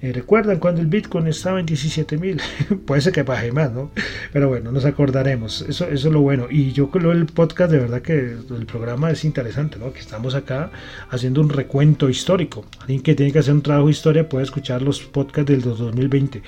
Eh, 0.05 0.13
¿Recuerdan 0.13 0.59
cuando 0.59 0.83
el 0.83 0.87
Bitcoin 0.87 1.27
estaba 1.29 1.59
en 1.59 1.65
17 1.65 2.19
mil? 2.19 2.39
Puede 2.87 3.01
ser 3.01 3.15
que 3.15 3.23
baje 3.23 3.51
más, 3.53 3.73
¿no? 3.73 3.91
Pero 4.35 4.51
bueno, 4.51 4.71
nos 4.71 4.85
acordaremos. 4.85 5.63
Eso, 5.63 5.89
es 5.89 6.05
lo 6.05 6.21
bueno. 6.21 6.47
Y 6.51 6.73
yo 6.73 6.91
creo 6.91 7.11
el 7.11 7.25
podcast, 7.25 7.73
de 7.73 7.79
verdad 7.79 8.03
que 8.03 8.13
el 8.13 8.67
programa 8.67 9.11
es 9.11 9.25
interesante, 9.25 9.79
¿no? 9.79 9.95
Que 9.95 10.01
estamos 10.01 10.35
acá 10.35 10.71
haciendo 11.09 11.41
un 11.41 11.49
recuento 11.49 12.11
histórico. 12.11 12.67
Alguien 12.81 13.01
que 13.01 13.15
tiene 13.15 13.33
que 13.33 13.39
hacer 13.39 13.55
un 13.55 13.63
trabajo 13.63 13.87
de 13.87 13.93
historia 13.93 14.29
puede 14.29 14.45
escuchar 14.45 14.83
los 14.83 15.01
podcasts 15.01 15.51
del 15.51 15.63
2020. 15.63 16.43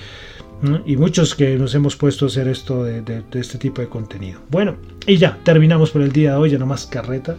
Y 0.84 0.98
muchos 0.98 1.34
que 1.34 1.56
nos 1.56 1.74
hemos 1.74 1.96
puesto 1.96 2.26
a 2.26 2.28
hacer 2.28 2.48
esto 2.48 2.84
de, 2.84 3.22
este 3.32 3.56
tipo 3.56 3.80
de 3.80 3.88
contenido. 3.88 4.40
Bueno, 4.50 4.76
y 5.06 5.16
ya, 5.16 5.38
terminamos 5.44 5.90
por 5.92 6.02
el 6.02 6.12
día 6.12 6.32
de 6.32 6.36
hoy, 6.36 6.50
ya 6.50 6.58
no 6.58 6.66
más 6.66 6.84
carreta. 6.84 7.36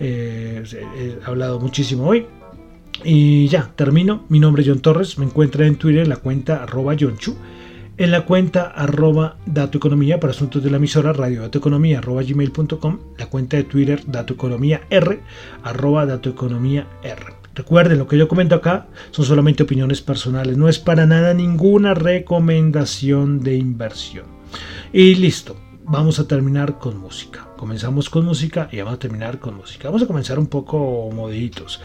Eh, 0.00 0.62
he 0.96 1.18
hablado 1.26 1.60
muchísimo 1.60 2.06
hoy. 2.06 2.26
Y 3.04 3.46
ya, 3.48 3.70
termino. 3.76 4.24
Mi 4.28 4.40
nombre 4.40 4.62
es 4.62 4.68
John 4.68 4.80
Torres. 4.80 5.18
Me 5.18 5.24
encuentra 5.24 5.66
en 5.66 5.76
Twitter 5.76 6.08
la 6.08 6.16
cuenta 6.16 6.62
arroba 6.62 6.96
Chu 6.96 7.36
En 7.96 8.10
la 8.10 8.24
cuenta 8.24 8.62
arroba 8.62 9.36
Economía 9.72 10.18
para 10.18 10.32
asuntos 10.32 10.62
de 10.62 10.70
la 10.70 10.78
emisora 10.78 11.12
radio 11.12 11.44
economía 11.44 11.98
arroba 11.98 12.22
gmail.com. 12.22 12.98
La 13.16 13.26
cuenta 13.26 13.56
de 13.56 13.64
Twitter 13.64 14.02
Economía 14.28 14.82
R 14.90 15.20
arroba 15.62 16.20
Economía 16.24 16.86
R. 17.02 17.38
Recuerden, 17.54 17.98
lo 17.98 18.06
que 18.06 18.16
yo 18.16 18.28
comento 18.28 18.54
acá 18.54 18.86
son 19.10 19.24
solamente 19.24 19.64
opiniones 19.64 20.00
personales. 20.00 20.56
No 20.56 20.68
es 20.68 20.78
para 20.78 21.06
nada 21.06 21.34
ninguna 21.34 21.94
recomendación 21.94 23.40
de 23.40 23.56
inversión. 23.56 24.26
Y 24.92 25.16
listo. 25.16 25.56
Vamos 25.90 26.18
a 26.18 26.28
terminar 26.28 26.78
con 26.78 26.98
música. 26.98 27.48
Comenzamos 27.56 28.10
con 28.10 28.26
música 28.26 28.68
y 28.70 28.76
vamos 28.76 28.94
a 28.94 28.98
terminar 28.98 29.38
con 29.38 29.56
música. 29.56 29.88
Vamos 29.88 30.02
a 30.02 30.06
comenzar 30.06 30.38
un 30.38 30.46
poco 30.46 31.10
moditos. 31.10 31.80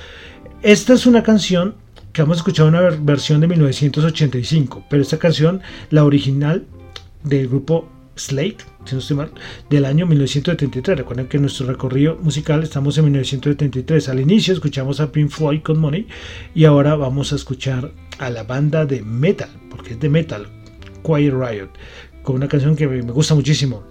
Esta 0.64 0.94
es 0.94 1.06
una 1.06 1.24
canción 1.24 1.76
que 2.14 2.22
hemos 2.22 2.38
escuchado 2.38 2.70
una 2.70 2.80
versión 2.80 3.42
de 3.42 3.50
1985, 3.50 4.86
pero 4.90 5.02
esta 5.02 5.20
canción, 5.20 5.62
la 5.90 6.06
original 6.06 6.64
del 7.22 7.50
grupo 7.50 7.90
Slate, 8.16 8.60
si 8.86 8.96
no 8.96 9.00
estoy 9.00 9.18
mal, 9.18 9.32
del 9.70 9.84
año 9.84 10.06
1973. 10.06 11.00
Recuerden 11.00 11.28
que 11.28 11.36
en 11.36 11.44
nuestro 11.44 11.68
recorrido 11.68 12.18
musical 12.22 12.64
estamos 12.64 12.98
en 12.98 13.04
1973. 13.04 14.08
Al 14.08 14.22
inicio 14.22 14.54
escuchamos 14.54 15.02
a 15.02 15.12
Pink 15.12 15.32
Floyd 15.32 15.62
con 15.64 15.80
Money 15.80 16.08
y 16.56 16.64
ahora 16.64 16.96
vamos 16.96 17.34
a 17.34 17.36
escuchar 17.36 17.92
a 18.20 18.30
la 18.30 18.44
banda 18.44 18.86
de 18.86 19.02
metal, 19.02 19.50
porque 19.70 19.96
es 19.96 20.00
de 20.00 20.08
metal, 20.08 20.48
Quiet 21.04 21.34
Riot, 21.34 21.72
con 22.22 22.38
una 22.38 22.48
canción 22.48 22.78
que 22.78 22.88
me 22.88 23.02
gusta 23.02 23.36
muchísimo, 23.36 23.84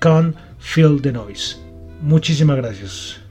Can't 0.00 0.36
Feel 0.58 1.00
the 1.00 1.12
Noise. 1.12 1.56
Muchísimas 2.02 2.58
gracias. 2.58 3.29